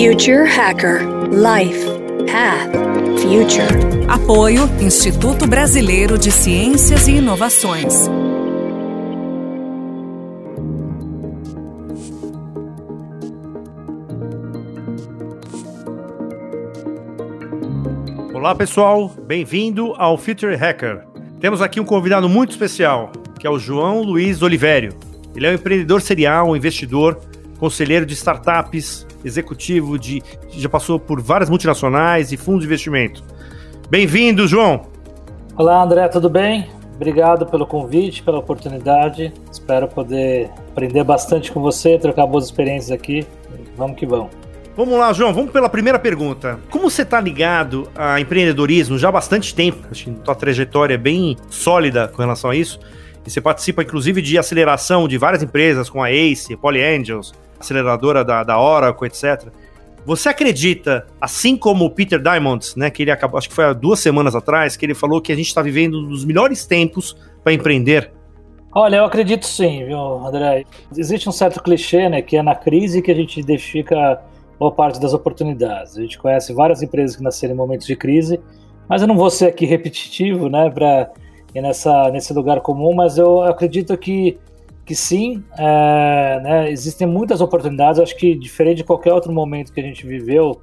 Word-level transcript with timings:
Future 0.00 0.44
Hacker 0.44 1.00
Life 1.32 1.84
Path 2.30 2.70
Future. 3.20 4.06
Apoio 4.06 4.62
Instituto 4.80 5.44
Brasileiro 5.44 6.16
de 6.16 6.30
Ciências 6.30 7.08
e 7.08 7.16
Inovações. 7.16 8.08
Olá 18.32 18.54
pessoal, 18.54 19.08
bem-vindo 19.26 19.94
ao 19.96 20.16
Future 20.16 20.54
Hacker. 20.54 21.08
Temos 21.40 21.60
aqui 21.60 21.80
um 21.80 21.84
convidado 21.84 22.28
muito 22.28 22.52
especial, 22.52 23.10
que 23.36 23.48
é 23.48 23.50
o 23.50 23.58
João 23.58 24.02
Luiz 24.02 24.42
Olivério. 24.42 24.94
Ele 25.34 25.48
é 25.48 25.50
um 25.50 25.54
empreendedor 25.54 26.00
serial, 26.00 26.50
um 26.50 26.54
investidor, 26.54 27.20
conselheiro 27.58 28.06
de 28.06 28.14
startups, 28.14 29.07
executivo 29.28 29.98
de 29.98 30.22
já 30.50 30.68
passou 30.68 30.98
por 30.98 31.20
várias 31.20 31.48
multinacionais 31.48 32.32
e 32.32 32.36
fundos 32.36 32.62
de 32.62 32.66
investimento. 32.66 33.22
Bem-vindo, 33.88 34.46
João. 34.48 34.86
Olá, 35.56 35.82
André, 35.82 36.08
tudo 36.08 36.28
bem? 36.28 36.68
Obrigado 36.96 37.46
pelo 37.46 37.64
convite, 37.64 38.22
pela 38.22 38.38
oportunidade. 38.38 39.32
Espero 39.52 39.86
poder 39.86 40.50
aprender 40.70 41.04
bastante 41.04 41.52
com 41.52 41.60
você, 41.60 41.96
trocar 41.96 42.26
boas 42.26 42.46
experiências 42.46 42.90
aqui. 42.90 43.24
Vamos 43.76 43.96
que 43.96 44.04
vamos. 44.04 44.30
Vamos 44.76 44.96
lá, 44.96 45.12
João, 45.12 45.32
vamos 45.34 45.50
pela 45.50 45.68
primeira 45.68 45.98
pergunta. 45.98 46.58
Como 46.70 46.88
você 46.88 47.02
está 47.02 47.20
ligado 47.20 47.88
a 47.96 48.20
empreendedorismo 48.20 48.96
já 48.98 49.08
há 49.08 49.12
bastante 49.12 49.54
tempo? 49.54 49.86
Acho 49.90 50.04
que 50.04 50.10
tua 50.12 50.34
trajetória 50.34 50.94
é 50.94 50.98
bem 50.98 51.36
sólida 51.50 52.06
com 52.06 52.22
relação 52.22 52.50
a 52.50 52.56
isso. 52.56 52.78
E 53.26 53.30
você 53.30 53.40
participa, 53.40 53.82
inclusive, 53.82 54.22
de 54.22 54.38
aceleração 54.38 55.08
de 55.08 55.18
várias 55.18 55.42
empresas, 55.42 55.90
com 55.90 56.02
a 56.02 56.12
Ace, 56.12 56.56
Poly 56.56 56.82
Angels, 56.82 57.32
aceleradora 57.58 58.24
da, 58.24 58.42
da 58.42 58.60
Oracle, 58.60 59.06
etc. 59.06 59.48
Você 60.04 60.28
acredita, 60.28 61.06
assim 61.20 61.56
como 61.56 61.84
o 61.84 61.90
Peter 61.90 62.20
Diamond, 62.20 62.66
né, 62.76 62.90
que 62.90 63.02
ele 63.02 63.10
acabou, 63.10 63.36
acho 63.36 63.48
que 63.48 63.54
foi 63.54 63.64
há 63.64 63.72
duas 63.72 64.00
semanas 64.00 64.34
atrás, 64.34 64.76
que 64.76 64.86
ele 64.86 64.94
falou 64.94 65.20
que 65.20 65.32
a 65.32 65.36
gente 65.36 65.48
está 65.48 65.60
vivendo 65.60 65.98
um 65.98 66.08
dos 66.08 66.24
melhores 66.24 66.64
tempos 66.64 67.16
para 67.42 67.52
empreender? 67.52 68.10
Olha, 68.74 68.96
eu 68.96 69.04
acredito 69.04 69.46
sim, 69.46 69.84
viu, 69.84 69.98
André? 70.26 70.64
Existe 70.96 71.28
um 71.28 71.32
certo 71.32 71.62
clichê, 71.62 72.08
né, 72.08 72.22
que 72.22 72.36
é 72.36 72.42
na 72.42 72.54
crise 72.54 73.02
que 73.02 73.10
a 73.10 73.14
gente 73.14 73.40
identifica 73.40 74.20
boa 74.58 74.72
parte 74.72 75.00
das 75.00 75.12
oportunidades. 75.14 75.96
A 75.96 76.00
gente 76.00 76.18
conhece 76.18 76.52
várias 76.52 76.82
empresas 76.82 77.16
que 77.16 77.22
nasceram 77.22 77.54
em 77.54 77.56
momentos 77.56 77.86
de 77.86 77.96
crise, 77.96 78.40
mas 78.88 79.02
eu 79.02 79.08
não 79.08 79.16
vou 79.16 79.30
ser 79.30 79.46
aqui 79.46 79.66
repetitivo, 79.66 80.48
né, 80.48 80.70
para 80.70 81.10
nessa, 81.54 82.10
nesse 82.10 82.32
lugar 82.32 82.60
comum, 82.60 82.94
mas 82.94 83.18
eu 83.18 83.42
acredito 83.42 83.96
que, 83.96 84.38
que 84.88 84.94
sim, 84.94 85.44
é, 85.58 86.40
né, 86.42 86.70
existem 86.70 87.06
muitas 87.06 87.42
oportunidades. 87.42 88.00
Acho 88.00 88.16
que, 88.16 88.34
diferente 88.34 88.78
de 88.78 88.84
qualquer 88.84 89.12
outro 89.12 89.30
momento 89.30 89.70
que 89.70 89.78
a 89.78 89.82
gente 89.82 90.06
viveu, 90.06 90.62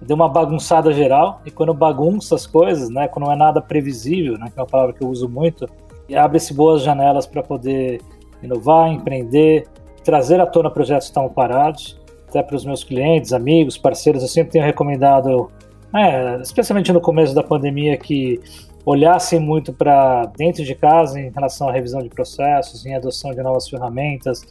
deu 0.00 0.14
uma 0.14 0.28
bagunçada 0.28 0.92
geral, 0.92 1.40
e 1.44 1.50
quando 1.50 1.74
bagunça 1.74 2.36
as 2.36 2.46
coisas, 2.46 2.88
né, 2.88 3.08
quando 3.08 3.24
não 3.24 3.32
é 3.32 3.36
nada 3.36 3.60
previsível, 3.60 4.38
né, 4.38 4.46
que 4.48 4.56
é 4.56 4.62
uma 4.62 4.68
palavra 4.68 4.94
que 4.94 5.02
eu 5.02 5.08
uso 5.08 5.28
muito, 5.28 5.68
abre-se 6.16 6.54
boas 6.54 6.82
janelas 6.82 7.26
para 7.26 7.42
poder 7.42 8.00
inovar, 8.40 8.92
empreender, 8.92 9.66
trazer 10.04 10.40
à 10.40 10.46
tona 10.46 10.70
projetos 10.70 11.08
que 11.08 11.10
estavam 11.10 11.30
parados 11.30 12.00
até 12.28 12.44
para 12.44 12.54
os 12.54 12.64
meus 12.64 12.84
clientes, 12.84 13.32
amigos, 13.32 13.76
parceiros, 13.76 14.22
eu 14.22 14.28
sempre 14.28 14.52
tenho 14.52 14.64
recomendado, 14.64 15.50
é, 15.92 16.40
especialmente 16.40 16.92
no 16.92 17.00
começo 17.00 17.34
da 17.34 17.42
pandemia, 17.42 17.96
que 17.96 18.40
olhassem 18.84 19.40
muito 19.40 19.72
para 19.72 20.26
dentro 20.36 20.64
de 20.64 20.74
casa 20.74 21.18
em 21.18 21.30
relação 21.30 21.68
à 21.68 21.72
revisão 21.72 22.02
de 22.02 22.08
processos, 22.08 22.84
em 22.84 22.94
adoção 22.94 23.32
de 23.32 23.42
novas 23.42 23.68
ferramentas, 23.68 24.42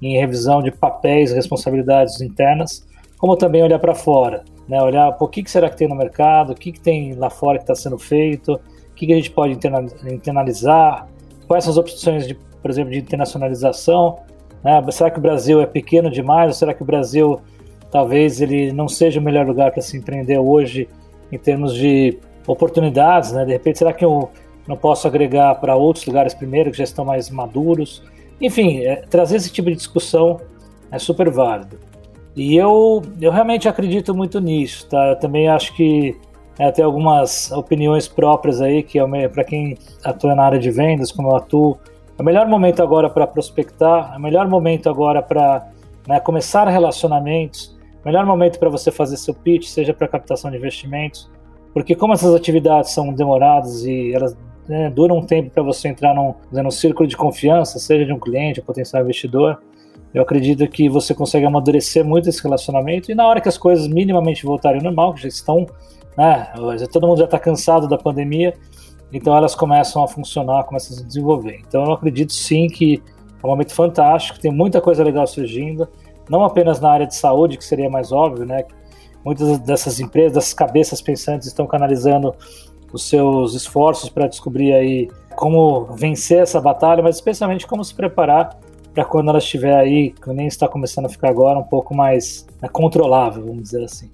em 0.00 0.18
revisão 0.18 0.62
de 0.62 0.70
papéis, 0.70 1.32
responsabilidades 1.32 2.20
internas, 2.20 2.86
como 3.18 3.36
também 3.36 3.62
olhar 3.62 3.78
para 3.78 3.94
fora, 3.94 4.44
né? 4.68 4.82
olhar 4.82 5.16
o 5.20 5.28
que, 5.28 5.42
que 5.42 5.50
será 5.50 5.68
que 5.68 5.76
tem 5.76 5.88
no 5.88 5.94
mercado, 5.94 6.52
o 6.52 6.54
que, 6.54 6.72
que 6.72 6.80
tem 6.80 7.14
lá 7.14 7.30
fora 7.30 7.58
que 7.58 7.64
está 7.64 7.74
sendo 7.74 7.98
feito, 7.98 8.54
o 8.54 8.94
que, 8.94 9.06
que 9.06 9.12
a 9.12 9.16
gente 9.16 9.30
pode 9.30 9.56
internalizar, 10.06 11.06
quais 11.46 11.64
são 11.64 11.72
as 11.72 11.76
opções, 11.76 12.26
de, 12.26 12.34
por 12.34 12.70
exemplo, 12.70 12.90
de 12.90 12.98
internacionalização, 12.98 14.18
né? 14.64 14.82
Será 14.90 15.10
que 15.10 15.18
o 15.18 15.22
Brasil 15.22 15.60
é 15.60 15.66
pequeno 15.66 16.10
demais? 16.10 16.48
Ou 16.48 16.54
será 16.54 16.72
que 16.72 16.82
o 16.82 16.86
Brasil 16.86 17.40
talvez 17.90 18.40
ele 18.40 18.72
não 18.72 18.88
seja 18.88 19.20
o 19.20 19.22
melhor 19.22 19.46
lugar 19.46 19.70
para 19.72 19.82
se 19.82 19.96
empreender 19.96 20.38
hoje 20.38 20.88
em 21.30 21.38
termos 21.38 21.74
de 21.74 22.18
oportunidades? 22.46 23.32
Né? 23.32 23.44
De 23.44 23.52
repente, 23.52 23.78
será 23.78 23.92
que 23.92 24.04
eu 24.04 24.30
não 24.66 24.76
posso 24.76 25.06
agregar 25.06 25.54
para 25.56 25.76
outros 25.76 26.06
lugares 26.06 26.34
primeiro 26.34 26.70
que 26.70 26.78
já 26.78 26.84
estão 26.84 27.04
mais 27.04 27.30
maduros? 27.30 28.02
Enfim, 28.40 28.78
é, 28.78 28.96
trazer 28.96 29.36
esse 29.36 29.52
tipo 29.52 29.70
de 29.70 29.76
discussão 29.76 30.40
é 30.90 30.98
super 30.98 31.30
válido. 31.30 31.78
E 32.34 32.56
eu, 32.56 33.02
eu 33.20 33.30
realmente 33.30 33.68
acredito 33.68 34.14
muito 34.14 34.40
nisso, 34.40 34.88
tá? 34.88 35.10
Eu 35.10 35.16
também 35.16 35.48
acho 35.48 35.74
que 35.76 36.16
é, 36.58 36.70
tem 36.70 36.84
algumas 36.84 37.50
opiniões 37.52 38.08
próprias 38.08 38.60
aí, 38.60 38.82
que 38.82 38.98
é 38.98 39.28
para 39.28 39.44
quem 39.44 39.76
atua 40.04 40.34
na 40.34 40.44
área 40.44 40.58
de 40.58 40.70
vendas, 40.70 41.12
como 41.12 41.28
eu 41.28 41.36
atuo, 41.36 41.78
é 42.18 42.22
o 42.22 42.24
melhor 42.24 42.46
momento 42.46 42.82
agora 42.82 43.08
para 43.08 43.26
prospectar, 43.26 44.12
é 44.14 44.16
o 44.16 44.20
melhor 44.20 44.48
momento 44.48 44.88
agora 44.88 45.22
para 45.22 45.68
né, 46.06 46.20
começar 46.20 46.68
relacionamentos, 46.68 47.76
é 48.02 48.06
melhor 48.06 48.26
momento 48.26 48.58
para 48.58 48.68
você 48.68 48.90
fazer 48.90 49.16
seu 49.16 49.34
pitch, 49.34 49.66
seja 49.66 49.94
para 49.94 50.08
captação 50.08 50.50
de 50.50 50.56
investimentos, 50.56 51.30
porque 51.72 51.94
como 51.94 52.12
essas 52.12 52.34
atividades 52.34 52.92
são 52.92 53.12
demoradas 53.12 53.84
e 53.84 54.12
elas 54.14 54.36
né, 54.68 54.90
duram 54.90 55.18
um 55.18 55.22
tempo 55.22 55.50
para 55.50 55.62
você 55.62 55.88
entrar 55.88 56.14
num, 56.14 56.34
num 56.50 56.70
círculo 56.70 57.08
de 57.08 57.16
confiança, 57.16 57.78
seja 57.78 58.04
de 58.04 58.12
um 58.12 58.18
cliente 58.18 58.60
ou 58.60 58.66
potencial 58.66 59.02
investidor, 59.02 59.58
eu 60.14 60.22
acredito 60.22 60.66
que 60.68 60.88
você 60.88 61.14
consegue 61.14 61.46
amadurecer 61.46 62.04
muito 62.04 62.28
esse 62.28 62.42
relacionamento 62.42 63.10
e 63.10 63.14
na 63.14 63.26
hora 63.26 63.40
que 63.40 63.48
as 63.48 63.56
coisas 63.56 63.88
minimamente 63.88 64.44
voltarem 64.44 64.78
ao 64.78 64.84
normal, 64.84 65.14
que 65.14 65.22
já 65.22 65.28
estão, 65.28 65.66
né, 66.16 66.52
todo 66.92 67.06
mundo 67.06 67.18
já 67.18 67.24
está 67.24 67.38
cansado 67.38 67.88
da 67.88 67.96
pandemia, 67.96 68.54
então 69.12 69.34
elas 69.36 69.54
começam 69.54 70.02
a 70.02 70.08
funcionar, 70.08 70.64
começam 70.64 70.96
a 70.96 71.00
se 71.00 71.06
desenvolver. 71.06 71.60
Então 71.66 71.84
eu 71.84 71.92
acredito 71.92 72.32
sim 72.32 72.66
que 72.66 73.02
é 73.42 73.46
um 73.46 73.50
momento 73.50 73.74
fantástico, 73.74 74.38
tem 74.38 74.52
muita 74.52 74.80
coisa 74.80 75.02
legal 75.02 75.26
surgindo, 75.26 75.88
não 76.28 76.44
apenas 76.44 76.78
na 76.80 76.90
área 76.90 77.06
de 77.06 77.16
saúde, 77.16 77.56
que 77.56 77.64
seria 77.64 77.90
mais 77.90 78.12
óbvio, 78.12 78.46
né? 78.46 78.64
Muitas 79.24 79.58
dessas 79.58 80.00
empresas, 80.00 80.32
dessas 80.32 80.54
cabeças 80.54 81.00
pensantes 81.00 81.46
estão 81.46 81.66
canalizando 81.66 82.34
os 82.92 83.08
seus 83.08 83.54
esforços 83.54 84.08
para 84.08 84.26
descobrir 84.26 84.72
aí 84.72 85.08
como 85.34 85.86
vencer 85.96 86.42
essa 86.42 86.60
batalha, 86.60 87.02
mas 87.02 87.16
especialmente 87.16 87.66
como 87.66 87.84
se 87.84 87.94
preparar 87.94 88.58
para 88.92 89.04
quando 89.04 89.30
ela 89.30 89.38
estiver 89.38 89.74
aí, 89.74 90.10
que 90.10 90.32
nem 90.32 90.46
está 90.46 90.68
começando 90.68 91.06
a 91.06 91.08
ficar 91.08 91.30
agora, 91.30 91.58
um 91.58 91.64
pouco 91.64 91.94
mais 91.94 92.46
né, 92.60 92.68
controlável, 92.68 93.46
vamos 93.46 93.62
dizer 93.62 93.84
assim. 93.84 94.10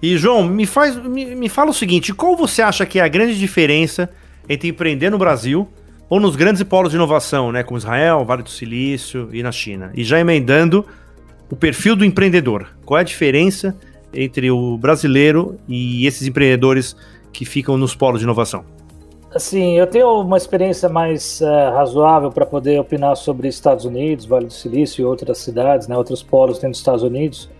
E 0.00 0.16
João, 0.16 0.44
me 0.44 0.66
faz, 0.66 0.96
me, 0.96 1.34
me 1.34 1.48
fala 1.48 1.70
o 1.70 1.74
seguinte: 1.74 2.14
qual 2.14 2.36
você 2.36 2.62
acha 2.62 2.86
que 2.86 2.98
é 2.98 3.02
a 3.02 3.08
grande 3.08 3.38
diferença 3.38 4.08
entre 4.48 4.68
empreender 4.68 5.10
no 5.10 5.18
Brasil 5.18 5.68
ou 6.08 6.20
nos 6.20 6.36
grandes 6.36 6.62
polos 6.62 6.90
de 6.90 6.96
inovação, 6.96 7.50
né, 7.50 7.62
como 7.62 7.76
Israel, 7.76 8.24
Vale 8.24 8.42
do 8.42 8.50
Silício 8.50 9.28
e 9.32 9.42
na 9.42 9.52
China. 9.52 9.90
E 9.94 10.04
já 10.04 10.20
emendando 10.20 10.86
o 11.50 11.56
perfil 11.56 11.96
do 11.96 12.04
empreendedor. 12.04 12.68
Qual 12.84 12.96
é 12.98 13.00
a 13.00 13.04
diferença 13.04 13.76
entre 14.16 14.50
o 14.50 14.76
brasileiro 14.78 15.56
e 15.68 16.06
esses 16.06 16.26
empreendedores 16.26 16.96
que 17.32 17.44
ficam 17.44 17.76
nos 17.76 17.94
polos 17.94 18.20
de 18.20 18.24
inovação? 18.24 18.64
Assim, 19.34 19.78
eu 19.78 19.86
tenho 19.86 20.22
uma 20.22 20.38
experiência 20.38 20.88
mais 20.88 21.42
uh, 21.42 21.74
razoável 21.74 22.32
para 22.32 22.46
poder 22.46 22.80
opinar 22.80 23.14
sobre 23.16 23.48
Estados 23.48 23.84
Unidos, 23.84 24.24
Vale 24.24 24.46
do 24.46 24.52
Silício 24.52 25.02
e 25.02 25.04
outras 25.04 25.38
cidades, 25.38 25.86
né, 25.86 25.96
outros 25.96 26.22
polos 26.22 26.56
dentro 26.56 26.70
dos 26.70 26.78
Estados 26.78 27.02
Unidos, 27.02 27.50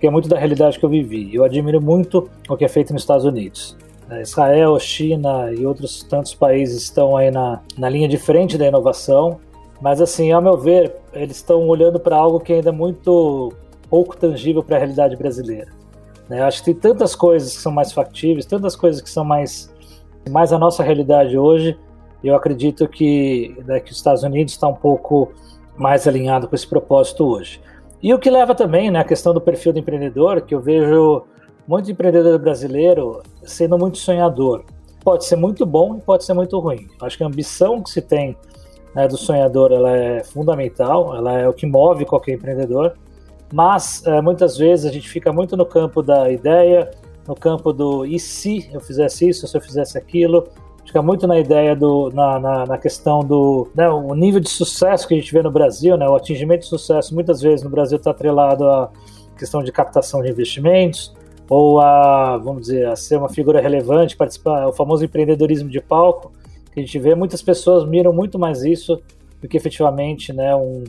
que 0.00 0.06
é 0.06 0.10
muito 0.10 0.28
da 0.28 0.38
realidade 0.38 0.78
que 0.78 0.84
eu 0.84 0.88
vivi. 0.88 1.34
Eu 1.34 1.44
admiro 1.44 1.80
muito 1.80 2.30
o 2.48 2.56
que 2.56 2.64
é 2.64 2.68
feito 2.68 2.94
nos 2.94 3.02
Estados 3.02 3.26
Unidos. 3.26 3.76
É, 4.08 4.22
Israel, 4.22 4.78
China 4.78 5.52
e 5.52 5.66
outros 5.66 6.02
tantos 6.04 6.32
países 6.32 6.84
estão 6.84 7.16
aí 7.16 7.30
na, 7.30 7.60
na 7.76 7.88
linha 7.88 8.08
de 8.08 8.16
frente 8.16 8.56
da 8.56 8.66
inovação, 8.66 9.38
mas 9.80 10.00
assim, 10.00 10.32
ao 10.32 10.40
meu 10.40 10.56
ver, 10.56 10.94
eles 11.12 11.36
estão 11.36 11.66
olhando 11.68 12.00
para 12.00 12.16
algo 12.16 12.40
que 12.40 12.52
ainda 12.52 12.70
é 12.70 12.72
muito 12.72 13.52
pouco 13.90 14.16
tangível 14.16 14.62
para 14.62 14.76
a 14.76 14.78
realidade 14.78 15.16
brasileira. 15.16 15.68
Né? 16.28 16.42
Acho 16.42 16.58
que 16.58 16.72
tem 16.72 16.74
tantas 16.74 17.14
coisas 17.14 17.56
que 17.56 17.62
são 17.62 17.72
mais 17.72 17.92
factíveis, 17.92 18.46
tantas 18.46 18.74
coisas 18.74 19.00
que 19.00 19.10
são 19.10 19.24
mais, 19.24 19.72
mais 20.30 20.52
a 20.52 20.58
nossa 20.58 20.82
realidade 20.82 21.38
hoje, 21.38 21.78
eu 22.22 22.34
acredito 22.34 22.88
que, 22.88 23.56
né, 23.66 23.80
que 23.80 23.92
os 23.92 23.96
Estados 23.96 24.22
Unidos 24.22 24.52
está 24.52 24.66
um 24.66 24.74
pouco 24.74 25.32
mais 25.76 26.08
alinhado 26.08 26.48
com 26.48 26.54
esse 26.54 26.66
propósito 26.66 27.24
hoje. 27.24 27.60
E 28.02 28.12
o 28.12 28.18
que 28.18 28.30
leva 28.30 28.54
também 28.54 28.90
né, 28.90 28.98
a 28.98 29.04
questão 29.04 29.32
do 29.32 29.40
perfil 29.40 29.72
do 29.72 29.78
empreendedor, 29.78 30.40
que 30.40 30.54
eu 30.54 30.60
vejo 30.60 31.24
muito 31.66 31.90
empreendedor 31.90 32.38
brasileiro 32.38 33.22
sendo 33.42 33.78
muito 33.78 33.98
sonhador. 33.98 34.64
Pode 35.04 35.24
ser 35.24 35.36
muito 35.36 35.64
bom 35.64 35.96
e 35.96 36.00
pode 36.00 36.24
ser 36.24 36.34
muito 36.34 36.58
ruim. 36.58 36.88
Acho 37.00 37.16
que 37.16 37.24
a 37.24 37.26
ambição 37.26 37.82
que 37.82 37.90
se 37.90 38.02
tem 38.02 38.36
né, 38.94 39.06
do 39.06 39.16
sonhador 39.16 39.72
ela 39.72 39.90
é 39.90 40.24
fundamental, 40.24 41.14
ela 41.14 41.38
é 41.38 41.48
o 41.48 41.52
que 41.52 41.66
move 41.66 42.04
qualquer 42.04 42.34
empreendedor, 42.34 42.96
mas 43.52 44.04
é, 44.06 44.20
muitas 44.20 44.56
vezes 44.56 44.86
a 44.86 44.92
gente 44.92 45.08
fica 45.08 45.32
muito 45.32 45.56
no 45.56 45.64
campo 45.64 46.02
da 46.02 46.30
ideia, 46.30 46.90
no 47.26 47.34
campo 47.34 47.72
do 47.72 48.04
e 48.04 48.18
se 48.18 48.68
eu 48.72 48.80
fizesse 48.80 49.28
isso, 49.28 49.46
se 49.46 49.56
eu 49.56 49.60
fizesse 49.60 49.96
aquilo, 49.96 50.48
fica 50.84 51.02
muito 51.02 51.26
na 51.26 51.38
ideia 51.38 51.74
do 51.74 52.10
na, 52.10 52.38
na, 52.38 52.66
na 52.66 52.78
questão 52.78 53.20
do 53.20 53.68
né, 53.74 53.88
o 53.88 54.14
nível 54.14 54.40
de 54.40 54.48
sucesso 54.48 55.06
que 55.06 55.14
a 55.14 55.16
gente 55.16 55.32
vê 55.32 55.42
no 55.42 55.50
Brasil, 55.50 55.96
né, 55.96 56.08
o 56.08 56.14
atingimento 56.14 56.60
de 56.60 56.68
sucesso 56.68 57.14
muitas 57.14 57.40
vezes 57.40 57.62
no 57.62 57.70
Brasil 57.70 57.98
está 57.98 58.10
atrelado 58.10 58.68
a 58.68 58.90
questão 59.36 59.62
de 59.62 59.70
captação 59.70 60.22
de 60.22 60.30
investimentos, 60.30 61.14
ou 61.48 61.80
a, 61.80 62.36
vamos 62.38 62.62
dizer, 62.62 62.88
a 62.88 62.96
ser 62.96 63.16
uma 63.16 63.28
figura 63.28 63.60
relevante, 63.60 64.16
participar, 64.16 64.66
o 64.66 64.72
famoso 64.72 65.04
empreendedorismo 65.04 65.68
de 65.68 65.80
palco, 65.80 66.32
que 66.72 66.80
a 66.80 66.82
gente 66.82 66.98
vê, 66.98 67.14
muitas 67.14 67.42
pessoas 67.42 67.88
miram 67.88 68.12
muito 68.12 68.38
mais 68.38 68.62
isso 68.62 69.00
do 69.40 69.48
que 69.48 69.56
efetivamente 69.56 70.32
né, 70.32 70.54
um, 70.56 70.84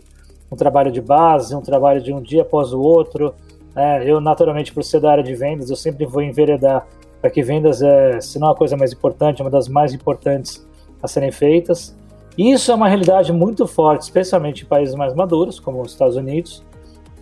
um 0.52 0.56
trabalho 0.56 0.92
de 0.92 1.02
base, 1.02 1.56
um 1.56 1.62
trabalho 1.62 2.02
de 2.02 2.14
um 2.14 2.22
dia 2.22 2.42
após 2.42 2.74
o 2.74 2.80
outro. 2.80 3.34
É, 3.76 4.10
eu, 4.10 4.20
naturalmente, 4.20 4.74
por 4.74 4.84
ser 4.84 5.00
da 5.00 5.12
área 5.12 5.24
de 5.24 5.36
vendas, 5.36 5.70
eu 5.70 5.76
sempre 5.76 6.06
vou 6.06 6.22
enveredar 6.22 6.88
para 7.22 7.30
que 7.30 7.44
vendas 7.44 7.82
é, 7.82 8.20
se 8.22 8.40
não 8.40 8.50
a 8.50 8.56
coisa 8.56 8.78
mais 8.78 8.94
importante, 8.94 9.42
uma 9.42 9.50
das 9.50 9.68
mais 9.68 9.94
importantes 9.94 10.66
a 11.02 11.08
serem 11.08 11.32
feitas. 11.32 11.96
E 12.38 12.52
isso 12.52 12.72
é 12.72 12.76
uma 12.76 12.88
realidade 12.88 13.34
muito 13.34 13.66
forte, 13.66 14.04
especialmente 14.04 14.64
em 14.64 14.68
países 14.68 14.94
mais 14.96 15.14
maduros, 15.14 15.60
como 15.60 15.82
os 15.82 15.92
Estados 15.92 16.16
Unidos, 16.16 16.64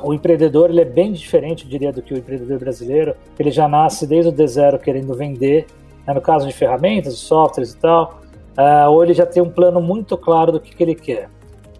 o 0.04 0.14
empreendedor 0.14 0.70
ele 0.70 0.82
é 0.82 0.86
bem 0.86 1.12
diferente, 1.12 1.64
eu 1.64 1.70
diria, 1.70 1.92
do 1.92 2.02
que 2.02 2.14
o 2.14 2.18
empreendedor 2.18 2.60
brasileiro. 2.60 3.16
Ele 3.40 3.52
já 3.52 3.68
nasce 3.68 4.06
desde 4.06 4.30
o 4.30 4.32
D 4.32 4.46
zero 4.48 4.78
querendo 4.78 5.14
vender, 5.14 5.66
né, 6.06 6.14
no 6.14 6.22
caso 6.22 6.46
de 6.46 6.54
ferramentas, 6.54 7.16
softwares 7.16 7.74
e 7.74 7.78
tal, 7.78 8.20
uh, 8.58 8.90
ou 8.90 9.04
ele 9.04 9.14
já 9.14 9.26
tem 9.26 9.42
um 9.42 9.50
plano 9.50 9.82
muito 9.82 10.18
claro 10.18 10.52
do 10.52 10.60
que, 10.60 10.76
que 10.76 10.84
ele 10.84 10.96
quer. 10.96 11.30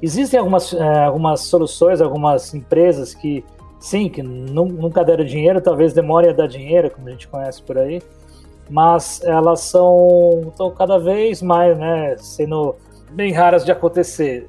Existem 0.06 0.40
algumas, 0.40 0.72
uh, 0.72 0.84
algumas 1.04 1.42
soluções, 1.42 2.00
algumas 2.00 2.54
empresas 2.54 3.16
que, 3.16 3.44
sim, 3.80 4.08
que 4.08 4.22
nunca 4.22 5.04
deram 5.04 5.26
dinheiro, 5.26 5.60
talvez 5.60 5.94
demorem 5.94 6.30
a 6.30 6.34
dar 6.34 6.48
dinheiro, 6.48 6.92
como 6.92 7.08
a 7.08 7.12
gente 7.12 7.28
conhece 7.28 7.60
por 7.64 7.76
aí, 7.76 8.00
mas 8.70 9.20
elas 9.24 9.62
são 9.62 10.44
estão 10.50 10.70
cada 10.70 11.00
vez 11.00 11.42
mais 11.42 11.76
né, 11.76 12.16
sendo 12.20 12.76
bem 13.14 13.34
raras 13.34 13.66
de 13.66 13.72
acontecer 13.72 14.48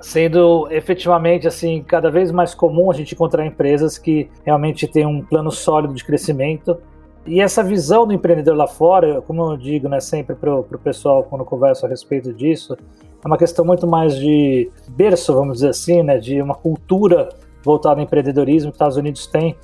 sendo 0.00 0.68
efetivamente 0.70 1.46
assim 1.46 1.82
cada 1.82 2.08
vez 2.08 2.30
mais 2.30 2.54
comum 2.54 2.88
a 2.88 2.94
gente 2.94 3.14
encontrar 3.14 3.44
empresas 3.44 3.98
que 3.98 4.30
realmente 4.44 4.86
têm 4.86 5.04
um 5.04 5.20
plano 5.22 5.50
sólido 5.50 5.92
de 5.92 6.04
crescimento 6.04 6.78
e 7.28 7.40
essa 7.40 7.62
visão 7.62 8.06
do 8.06 8.12
empreendedor 8.12 8.56
lá 8.56 8.66
fora, 8.66 9.20
como 9.22 9.52
eu 9.52 9.56
digo 9.56 9.88
né, 9.88 10.00
sempre 10.00 10.34
para 10.34 10.54
o 10.54 10.64
pessoal 10.78 11.22
quando 11.22 11.44
converso 11.44 11.84
a 11.84 11.88
respeito 11.88 12.32
disso, 12.32 12.76
é 13.22 13.26
uma 13.26 13.36
questão 13.36 13.64
muito 13.64 13.86
mais 13.86 14.16
de 14.16 14.70
berço, 14.88 15.34
vamos 15.34 15.58
dizer 15.58 15.70
assim, 15.70 16.02
né, 16.02 16.18
de 16.18 16.40
uma 16.40 16.54
cultura 16.54 17.28
voltada 17.62 18.00
ao 18.00 18.04
empreendedorismo 18.04 18.70
que 18.70 18.74
os 18.74 18.76
Estados 18.76 18.96
Unidos 18.96 19.26
têm, 19.26 19.56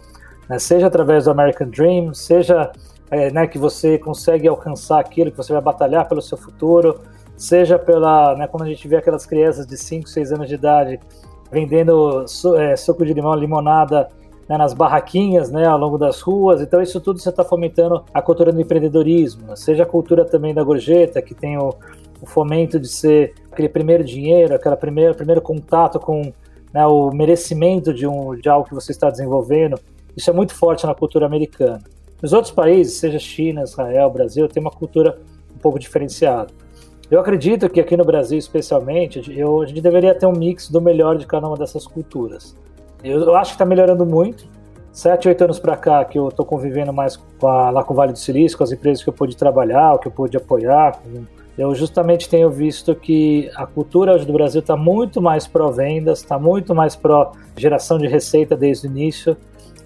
né, 0.48 0.58
seja 0.58 0.86
através 0.86 1.24
do 1.24 1.30
American 1.30 1.68
Dream, 1.68 2.12
seja 2.12 2.70
é, 3.10 3.30
né, 3.30 3.46
que 3.46 3.58
você 3.58 3.98
consegue 3.98 4.46
alcançar 4.46 5.00
aquilo, 5.00 5.30
que 5.30 5.36
você 5.36 5.52
vai 5.52 5.62
batalhar 5.62 6.06
pelo 6.08 6.20
seu 6.20 6.36
futuro, 6.36 7.00
seja 7.36 7.78
pela, 7.78 8.36
né, 8.36 8.46
quando 8.46 8.64
a 8.64 8.66
gente 8.66 8.86
vê 8.86 8.96
aquelas 8.96 9.24
crianças 9.24 9.66
de 9.66 9.76
5, 9.76 10.08
6 10.08 10.32
anos 10.32 10.48
de 10.48 10.54
idade 10.54 11.00
vendendo 11.50 12.24
é, 12.58 12.76
suco 12.76 13.06
de 13.06 13.14
limão, 13.14 13.34
limonada 13.34 14.08
né, 14.48 14.56
nas 14.58 14.72
barraquinhas, 14.72 15.50
né, 15.50 15.66
ao 15.66 15.78
longo 15.78 15.98
das 15.98 16.20
ruas. 16.20 16.60
Então 16.60 16.80
isso 16.80 17.00
tudo 17.00 17.18
você 17.18 17.30
está 17.30 17.44
fomentando 17.44 18.04
a 18.12 18.20
cultura 18.20 18.52
do 18.52 18.60
empreendedorismo, 18.60 19.46
né? 19.46 19.56
seja 19.56 19.82
a 19.82 19.86
cultura 19.86 20.24
também 20.24 20.54
da 20.54 20.62
gorjeta, 20.62 21.20
que 21.22 21.34
tem 21.34 21.58
o, 21.58 21.74
o, 22.20 22.26
fomento 22.26 22.78
de 22.78 22.88
ser 22.88 23.34
aquele 23.50 23.68
primeiro 23.68 24.04
dinheiro, 24.04 24.54
aquele 24.54 24.76
primeiro, 24.76 25.14
primeiro 25.14 25.40
contato 25.40 25.98
com 25.98 26.32
né, 26.72 26.84
o 26.86 27.10
merecimento 27.10 27.92
de, 27.92 28.06
um, 28.06 28.34
de 28.34 28.48
algo 28.48 28.68
que 28.68 28.74
você 28.74 28.92
está 28.92 29.10
desenvolvendo. 29.10 29.78
Isso 30.16 30.30
é 30.30 30.32
muito 30.32 30.54
forte 30.54 30.86
na 30.86 30.94
cultura 30.94 31.26
americana. 31.26 31.82
Nos 32.22 32.32
outros 32.32 32.52
países, 32.52 32.94
seja 32.94 33.18
China, 33.18 33.62
Israel, 33.62 34.10
Brasil, 34.10 34.48
tem 34.48 34.60
uma 34.60 34.70
cultura 34.70 35.18
um 35.54 35.58
pouco 35.58 35.78
diferenciada. 35.78 36.52
Eu 37.10 37.20
acredito 37.20 37.68
que 37.68 37.78
aqui 37.78 37.96
no 37.96 38.04
Brasil, 38.04 38.38
especialmente, 38.38 39.22
eu, 39.38 39.60
a 39.60 39.66
gente 39.66 39.80
deveria 39.80 40.14
ter 40.14 40.26
um 40.26 40.32
mix 40.32 40.70
do 40.70 40.80
melhor 40.80 41.18
de 41.18 41.26
cada 41.26 41.46
uma 41.46 41.56
dessas 41.56 41.86
culturas. 41.86 42.56
Eu, 43.04 43.36
acho 43.36 43.52
que 43.52 43.54
está 43.54 43.64
melhorando 43.64 44.04
muito. 44.06 44.46
Sete, 44.92 45.28
oito 45.28 45.42
anos 45.42 45.58
para 45.58 45.76
cá 45.76 46.04
que 46.04 46.18
eu 46.18 46.28
estou 46.28 46.46
convivendo 46.46 46.92
mais 46.92 47.16
com 47.16 47.46
a, 47.46 47.70
lá 47.70 47.84
com 47.84 47.92
o 47.92 47.96
Vale 47.96 48.12
do 48.12 48.18
Silício, 48.18 48.56
com 48.56 48.64
as 48.64 48.72
empresas 48.72 49.02
que 49.02 49.08
eu 49.08 49.12
pude 49.12 49.36
trabalhar, 49.36 49.98
que 49.98 50.08
eu 50.08 50.12
pude 50.12 50.36
apoiar. 50.36 51.00
Eu 51.58 51.74
justamente 51.74 52.28
tenho 52.28 52.50
visto 52.50 52.94
que 52.94 53.50
a 53.56 53.66
cultura 53.66 54.14
hoje 54.14 54.24
do 54.24 54.32
Brasil 54.32 54.60
está 54.60 54.76
muito 54.76 55.20
mais 55.20 55.46
pró-vendas, 55.46 56.20
está 56.20 56.38
muito 56.38 56.74
mais 56.74 56.96
pró-geração 56.96 57.98
de 57.98 58.06
receita 58.06 58.56
desde 58.56 58.86
o 58.86 58.90
início 58.90 59.36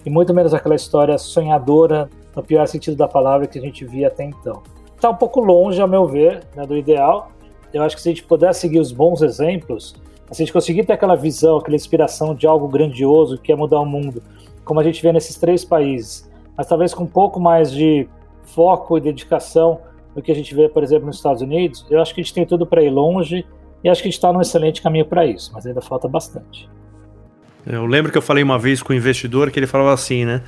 e 0.05 0.09
muito 0.09 0.33
menos 0.33 0.53
aquela 0.53 0.75
história 0.75 1.17
sonhadora, 1.17 2.09
no 2.35 2.43
pior 2.43 2.67
sentido 2.67 2.95
da 2.95 3.07
palavra, 3.07 3.47
que 3.47 3.59
a 3.59 3.61
gente 3.61 3.83
via 3.85 4.07
até 4.07 4.23
então 4.23 4.61
está 4.99 5.09
um 5.09 5.15
pouco 5.15 5.39
longe, 5.39 5.81
a 5.81 5.87
meu 5.87 6.05
ver, 6.05 6.43
né, 6.55 6.65
do 6.65 6.75
ideal. 6.75 7.31
Eu 7.73 7.83
acho 7.83 7.95
que 7.95 8.01
se 8.01 8.09
a 8.09 8.11
gente 8.11 8.23
puder 8.23 8.53
seguir 8.53 8.79
os 8.79 8.91
bons 8.91 9.21
exemplos, 9.21 9.95
se 10.31 10.41
a 10.41 10.45
gente 10.45 10.53
conseguir 10.53 10.85
ter 10.85 10.93
aquela 10.93 11.15
visão, 11.15 11.57
aquela 11.57 11.75
inspiração 11.75 12.35
de 12.35 12.45
algo 12.45 12.67
grandioso 12.67 13.37
que 13.37 13.47
quer 13.47 13.55
mudar 13.55 13.79
o 13.79 13.85
mundo, 13.85 14.21
como 14.63 14.79
a 14.79 14.83
gente 14.83 15.01
vê 15.01 15.11
nesses 15.11 15.35
três 15.35 15.65
países, 15.65 16.29
mas 16.55 16.67
talvez 16.67 16.93
com 16.93 17.03
um 17.03 17.07
pouco 17.07 17.39
mais 17.39 17.71
de 17.71 18.07
foco 18.43 18.97
e 18.97 19.01
dedicação 19.01 19.79
do 20.15 20.21
que 20.21 20.31
a 20.31 20.35
gente 20.35 20.53
vê, 20.53 20.67
por 20.69 20.83
exemplo, 20.83 21.07
nos 21.07 21.17
Estados 21.17 21.41
Unidos, 21.41 21.85
eu 21.89 22.01
acho 22.01 22.13
que 22.13 22.21
a 22.21 22.23
gente 22.23 22.33
tem 22.33 22.45
tudo 22.45 22.65
para 22.65 22.83
ir 22.83 22.89
longe 22.89 23.45
e 23.83 23.89
acho 23.89 24.01
que 24.01 24.07
a 24.07 24.11
gente 24.11 24.17
está 24.17 24.31
num 24.31 24.41
excelente 24.41 24.81
caminho 24.81 25.05
para 25.05 25.25
isso, 25.25 25.51
mas 25.53 25.65
ainda 25.65 25.81
falta 25.81 26.07
bastante. 26.07 26.69
Eu 27.65 27.85
lembro 27.85 28.11
que 28.11 28.17
eu 28.17 28.21
falei 28.21 28.43
uma 28.43 28.57
vez 28.57 28.81
com 28.81 28.93
um 28.93 28.95
investidor 28.95 29.51
que 29.51 29.59
ele 29.59 29.67
falava 29.67 29.93
assim, 29.93 30.25
né? 30.25 30.41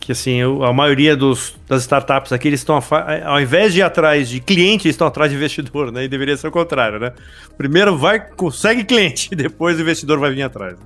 Que 0.00 0.12
assim, 0.12 0.36
eu, 0.36 0.64
a 0.64 0.72
maioria 0.72 1.16
dos, 1.16 1.54
das 1.68 1.82
startups 1.82 2.32
aqui, 2.32 2.48
eles 2.48 2.60
estão, 2.60 2.78
ao 3.24 3.40
invés 3.40 3.72
de 3.72 3.80
ir 3.80 3.82
atrás 3.82 4.28
de 4.28 4.40
cliente, 4.40 4.88
estão 4.88 5.06
atrás 5.06 5.30
de 5.30 5.36
investidor, 5.36 5.92
né? 5.92 6.04
E 6.04 6.08
deveria 6.08 6.36
ser 6.36 6.48
o 6.48 6.50
contrário, 6.50 6.98
né? 6.98 7.12
Primeiro 7.56 7.96
vai, 7.96 8.20
consegue 8.20 8.84
cliente, 8.84 9.34
depois 9.36 9.78
o 9.78 9.82
investidor 9.82 10.18
vai 10.18 10.30
vir 10.30 10.42
atrás. 10.42 10.76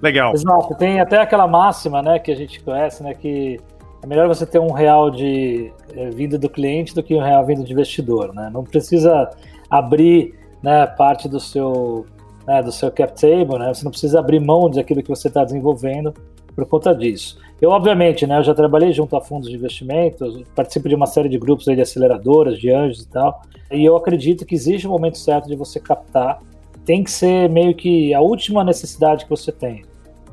Legal. 0.00 0.34
Exato, 0.34 0.74
tem 0.76 1.00
até 1.00 1.18
aquela 1.18 1.46
máxima, 1.46 2.02
né, 2.02 2.18
que 2.18 2.32
a 2.32 2.34
gente 2.34 2.60
conhece, 2.60 3.04
né, 3.04 3.14
que 3.14 3.60
é 4.02 4.06
melhor 4.06 4.26
você 4.26 4.44
ter 4.44 4.58
um 4.58 4.72
real 4.72 5.10
de 5.10 5.72
é, 5.96 6.10
vinda 6.10 6.36
do 6.36 6.48
cliente 6.50 6.92
do 6.92 7.02
que 7.04 7.14
um 7.14 7.20
real 7.20 7.46
vindo 7.46 7.62
de 7.62 7.72
investidor, 7.72 8.34
né? 8.34 8.50
Não 8.52 8.64
precisa 8.64 9.30
abrir, 9.70 10.34
né, 10.60 10.86
parte 10.86 11.28
do 11.28 11.38
seu, 11.38 12.04
né, 12.44 12.60
do 12.62 12.72
seu 12.72 12.90
cap 12.90 13.14
table, 13.20 13.58
né? 13.58 13.72
Você 13.72 13.84
não 13.84 13.92
precisa 13.92 14.18
abrir 14.18 14.40
mão 14.40 14.68
daquilo 14.68 15.02
que 15.04 15.08
você 15.08 15.28
está 15.28 15.44
desenvolvendo 15.44 16.12
por 16.54 16.66
conta 16.66 16.92
disso. 16.92 17.38
Eu, 17.62 17.70
obviamente, 17.70 18.26
né, 18.26 18.38
eu 18.38 18.42
já 18.42 18.52
trabalhei 18.52 18.92
junto 18.92 19.16
a 19.16 19.20
fundos 19.20 19.48
de 19.48 19.54
investimentos, 19.54 20.42
participo 20.52 20.88
de 20.88 20.96
uma 20.96 21.06
série 21.06 21.28
de 21.28 21.38
grupos 21.38 21.64
de 21.64 21.80
aceleradoras, 21.80 22.58
de 22.58 22.68
anjos 22.72 23.04
e 23.04 23.06
tal, 23.06 23.40
e 23.70 23.84
eu 23.84 23.96
acredito 23.96 24.44
que 24.44 24.52
existe 24.52 24.84
o 24.84 24.90
um 24.90 24.92
momento 24.94 25.16
certo 25.16 25.46
de 25.46 25.54
você 25.54 25.78
captar, 25.78 26.40
tem 26.84 27.04
que 27.04 27.10
ser 27.12 27.48
meio 27.48 27.72
que 27.72 28.12
a 28.12 28.20
última 28.20 28.64
necessidade 28.64 29.22
que 29.22 29.30
você 29.30 29.52
tem. 29.52 29.84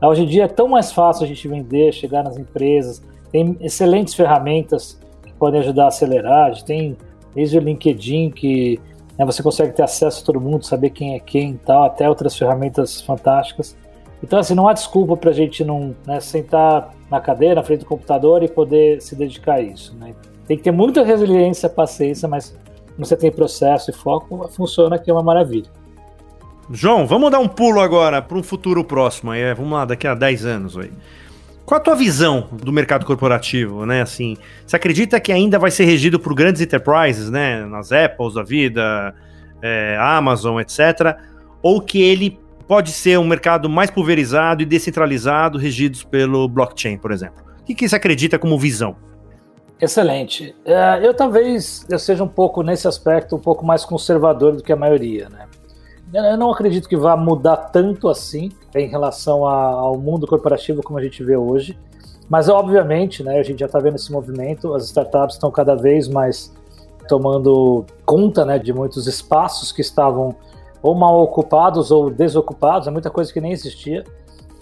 Hoje 0.01 0.23
em 0.23 0.25
dia 0.25 0.45
é 0.45 0.47
tão 0.47 0.67
mais 0.67 0.91
fácil 0.91 1.23
a 1.23 1.27
gente 1.27 1.47
vender, 1.47 1.93
chegar 1.93 2.23
nas 2.23 2.35
empresas, 2.35 2.99
tem 3.31 3.55
excelentes 3.61 4.15
ferramentas 4.15 4.99
que 5.23 5.31
podem 5.33 5.59
ajudar 5.59 5.83
a 5.83 5.87
acelerar, 5.89 6.47
a 6.47 6.51
gente 6.53 6.65
tem 6.65 6.97
desde 7.35 7.59
o 7.59 7.61
LinkedIn 7.61 8.31
que 8.31 8.79
né, 9.15 9.23
você 9.23 9.43
consegue 9.43 9.75
ter 9.75 9.83
acesso 9.83 10.23
a 10.23 10.25
todo 10.25 10.41
mundo, 10.41 10.65
saber 10.65 10.89
quem 10.89 11.13
é 11.13 11.19
quem 11.19 11.51
e 11.51 11.57
tal, 11.57 11.83
até 11.83 12.09
outras 12.09 12.35
ferramentas 12.35 12.99
fantásticas. 13.01 13.77
Então, 14.23 14.39
assim, 14.39 14.53
não 14.53 14.67
há 14.67 14.73
desculpa 14.73 15.15
para 15.15 15.29
a 15.29 15.33
gente 15.33 15.63
não 15.63 15.95
né, 16.05 16.19
sentar 16.19 16.93
na 17.09 17.19
cadeira, 17.19 17.55
na 17.55 17.63
frente 17.63 17.81
do 17.81 17.85
computador 17.85 18.43
e 18.43 18.47
poder 18.47 19.01
se 19.01 19.15
dedicar 19.15 19.55
a 19.55 19.61
isso. 19.61 19.95
Né? 19.97 20.13
Tem 20.47 20.57
que 20.57 20.63
ter 20.63 20.71
muita 20.71 21.03
resiliência, 21.03 21.69
paciência, 21.69 22.27
mas 22.27 22.57
você 22.97 23.15
tem 23.15 23.31
processo 23.31 23.89
e 23.91 23.93
foco, 23.93 24.47
funciona 24.49 24.99
que 24.99 25.09
é 25.09 25.13
uma 25.13 25.23
maravilha. 25.23 25.69
João, 26.71 27.07
vamos 27.07 27.31
dar 27.31 27.39
um 27.39 27.47
pulo 27.47 27.79
agora 27.79 28.21
para 28.21 28.37
um 28.37 28.43
futuro 28.43 28.83
próximo. 28.83 29.31
Aí, 29.31 29.53
vamos 29.53 29.71
lá, 29.71 29.85
daqui 29.85 30.05
a 30.05 30.13
10 30.13 30.45
anos. 30.45 30.77
Aí. 30.77 30.91
Qual 31.65 31.79
a 31.79 31.83
tua 31.83 31.95
visão 31.95 32.47
do 32.51 32.71
mercado 32.73 33.05
corporativo, 33.05 33.85
né? 33.85 34.01
Assim, 34.01 34.35
você 34.65 34.75
acredita 34.75 35.19
que 35.19 35.31
ainda 35.31 35.57
vai 35.57 35.71
ser 35.71 35.85
regido 35.85 36.19
por 36.19 36.33
grandes 36.35 36.61
enterprises, 36.61 37.29
né? 37.29 37.65
Nas 37.65 37.91
Apples 37.91 38.33
da 38.33 38.43
vida, 38.43 39.15
é, 39.61 39.97
Amazon, 39.99 40.59
etc. 40.59 41.15
Ou 41.61 41.81
que 41.81 42.01
ele 42.01 42.39
pode 42.69 42.91
ser 42.91 43.17
um 43.17 43.25
mercado 43.25 43.67
mais 43.67 43.89
pulverizado 43.89 44.61
e 44.61 44.65
descentralizado, 44.65 45.57
regidos 45.57 46.03
pelo 46.03 46.47
blockchain, 46.47 46.99
por 46.99 47.11
exemplo? 47.11 47.43
O 47.61 47.63
que, 47.63 47.73
que 47.73 47.89
você 47.89 47.95
acredita 47.95 48.37
como 48.37 48.59
visão? 48.59 48.95
Excelente. 49.81 50.55
É, 50.63 50.99
eu 51.01 51.11
talvez 51.15 51.83
eu 51.89 51.97
seja 51.97 52.23
um 52.23 52.27
pouco, 52.27 52.61
nesse 52.61 52.87
aspecto, 52.87 53.35
um 53.35 53.39
pouco 53.39 53.65
mais 53.65 53.83
conservador 53.83 54.55
do 54.55 54.61
que 54.61 54.71
a 54.71 54.75
maioria, 54.75 55.27
né? 55.29 55.47
Eu 56.13 56.37
não 56.37 56.51
acredito 56.51 56.87
que 56.87 56.95
vá 56.95 57.17
mudar 57.17 57.57
tanto 57.57 58.07
assim 58.07 58.51
em 58.75 58.87
relação 58.87 59.45
ao 59.45 59.97
mundo 59.97 60.27
corporativo 60.27 60.83
como 60.83 60.99
a 60.99 61.03
gente 61.03 61.23
vê 61.23 61.35
hoje. 61.35 61.75
Mas, 62.29 62.49
obviamente, 62.49 63.23
né, 63.23 63.39
a 63.39 63.43
gente 63.43 63.61
já 63.61 63.65
está 63.65 63.79
vendo 63.79 63.95
esse 63.95 64.11
movimento, 64.11 64.75
as 64.75 64.85
startups 64.85 65.35
estão 65.35 65.49
cada 65.49 65.73
vez 65.73 66.07
mais 66.07 66.53
tomando 67.07 67.83
conta 68.05 68.45
né, 68.45 68.59
de 68.59 68.71
muitos 68.71 69.07
espaços 69.07 69.71
que 69.71 69.81
estavam 69.81 70.35
ou 70.81 70.95
mal 70.95 71.21
ocupados 71.21 71.91
ou 71.91 72.09
desocupados, 72.09 72.87
é 72.87 72.91
muita 72.91 73.09
coisa 73.09 73.31
que 73.31 73.41
nem 73.41 73.51
existia. 73.51 74.03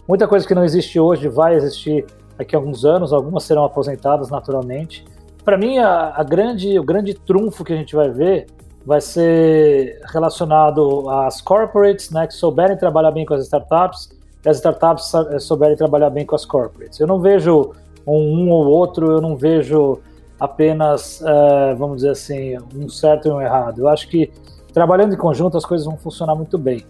Muita 0.08 0.28
coisa 0.28 0.48
que 0.48 0.56
não 0.56 0.64
existe 0.64 1.00
hoje 1.00 1.28
vai 1.28 1.56
existir 1.56 2.06
daqui 2.38 2.56
a 2.56 2.60
alguns 2.60 2.86
anos, 2.86 3.12
algumas 3.12 3.44
serão 3.44 3.64
aposentadas 3.64 4.30
naturalmente. 4.30 5.04
Para 5.44 5.58
mim, 5.58 5.78
a, 5.80 6.14
a, 6.16 6.24
grande, 6.24 6.78
o 6.80 6.84
grande 6.84 7.14
trunfo 7.14 7.64
que 7.64 7.74
a 7.74 7.76
gente 7.76 7.96
vai 7.96 8.10
ver 8.10 8.48
vai 8.86 9.02
ser 9.02 10.00
relacionado 10.06 11.10
às 11.10 11.42
corporates, 11.42 12.10
né, 12.10 12.26
que 12.26 12.34
souberem 12.34 12.78
trabalhar 12.78 13.12
bem 13.12 13.26
com 13.26 13.34
as 13.34 13.44
startups, 13.44 14.10
e 14.46 14.50
as 14.50 14.58
startups 14.58 15.12
souberem 15.40 15.76
trabalhar 15.76 16.10
bem 16.10 16.26
com 16.26 16.36
as 16.36 16.46
corporates. 16.46 17.00
Eu 17.00 17.08
não 17.08 17.20
vejo 17.20 17.74
um, 18.06 18.46
um 18.46 18.50
ou 18.50 18.66
outro, 18.66 19.12
eu 19.12 19.20
não 19.20 19.36
vejo 19.36 20.00
apenas, 20.40 21.20
uh, 21.22 21.76
vamos 21.78 21.98
dizer 21.98 22.12
assim, 22.12 22.58
um 22.76 22.88
certo 22.88 23.28
e 23.28 23.32
um 23.32 23.42
errado. 23.42 23.80
Eu 23.80 23.90
acho 23.90 24.08
que 24.08 24.32
trabalhando 24.78 25.12
em 25.12 25.18
conjunto 25.18 25.58
as 25.58 25.66
coisas 25.66 25.88
vão 25.88 25.98
funcionar 25.98 26.36
muito 26.36 26.56
bem. 26.56 26.86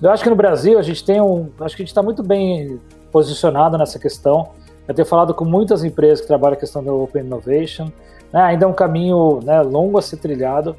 Eu 0.00 0.10
acho 0.10 0.22
que 0.22 0.30
no 0.30 0.36
Brasil 0.36 0.78
a 0.78 0.82
gente 0.82 1.04
tem 1.04 1.20
um, 1.20 1.50
acho 1.60 1.76
que 1.76 1.82
a 1.82 1.84
gente 1.84 1.90
está 1.90 2.02
muito 2.02 2.22
bem 2.22 2.80
posicionado 3.12 3.76
nessa 3.76 3.98
questão. 3.98 4.48
Eu 4.88 4.94
tenho 4.94 5.04
falado 5.04 5.34
com 5.34 5.44
muitas 5.44 5.84
empresas 5.84 6.22
que 6.22 6.26
trabalham 6.26 6.54
a 6.54 6.58
questão 6.58 6.82
da 6.82 6.94
Open 6.94 7.22
Innovation. 7.22 7.92
Né? 8.32 8.40
Ainda 8.40 8.64
é 8.64 8.68
um 8.68 8.72
caminho 8.72 9.40
né, 9.44 9.60
longo 9.60 9.98
a 9.98 10.02
ser 10.02 10.16
trilhado, 10.16 10.74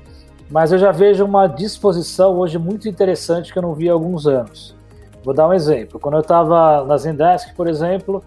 mas 0.49 0.71
eu 0.71 0.79
já 0.79 0.91
vejo 0.91 1.23
uma 1.23 1.45
disposição 1.45 2.35
hoje 2.39 2.57
muito 2.57 2.89
interessante 2.89 3.53
que 3.53 3.59
eu 3.59 3.63
não 3.63 3.75
vi 3.75 3.87
há 3.87 3.93
alguns 3.93 4.25
anos. 4.25 4.75
Vou 5.23 5.35
dar 5.35 5.47
um 5.47 5.53
exemplo. 5.53 5.99
Quando 5.99 6.15
eu 6.15 6.21
estava 6.21 6.83
na 6.85 6.97
Zendesk, 6.97 7.53
por 7.53 7.67
exemplo, 7.67 8.23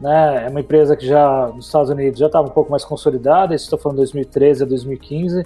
né, 0.00 0.46
é 0.46 0.48
uma 0.48 0.60
empresa 0.60 0.96
que 0.96 1.06
já 1.06 1.48
nos 1.48 1.66
Estados 1.66 1.90
Unidos 1.90 2.18
já 2.18 2.26
estava 2.26 2.48
um 2.48 2.50
pouco 2.50 2.70
mais 2.70 2.82
consolidada, 2.82 3.54
estou 3.54 3.78
falando 3.78 3.98
2013 3.98 4.62
a 4.62 4.66
2015. 4.66 5.44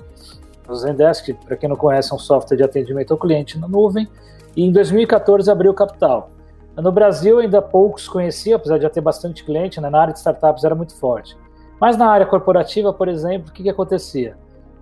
O 0.69 0.75
Zendesk, 0.75 1.33
para 1.33 1.57
quem 1.57 1.69
não 1.69 1.77
conhece, 1.77 2.13
é 2.13 2.15
um 2.15 2.19
software 2.19 2.57
de 2.57 2.63
atendimento 2.63 3.13
ao 3.13 3.19
cliente 3.19 3.59
na 3.59 3.67
nuvem, 3.67 4.07
e 4.55 4.65
em 4.65 4.71
2014 4.71 5.51
abriu 5.51 5.73
capital. 5.73 6.31
No 6.77 6.93
Brasil 6.93 7.39
ainda 7.39 7.61
poucos 7.61 8.07
conheciam, 8.07 8.57
apesar 8.57 8.77
de 8.77 8.83
já 8.83 8.91
ter 8.91 9.01
bastante 9.01 9.45
cliente, 9.45 9.81
né, 9.81 9.89
na 9.91 10.01
área 10.01 10.13
de 10.13 10.19
startups 10.19 10.63
era 10.63 10.75
muito 10.75 10.95
forte. 10.95 11.37
Mas 11.81 11.97
na 11.97 12.09
área 12.09 12.27
corporativa, 12.27 12.93
por 12.93 13.09
exemplo, 13.09 13.49
o 13.49 13.53
que, 13.53 13.63
que 13.63 13.71
acontecia? 13.71 14.37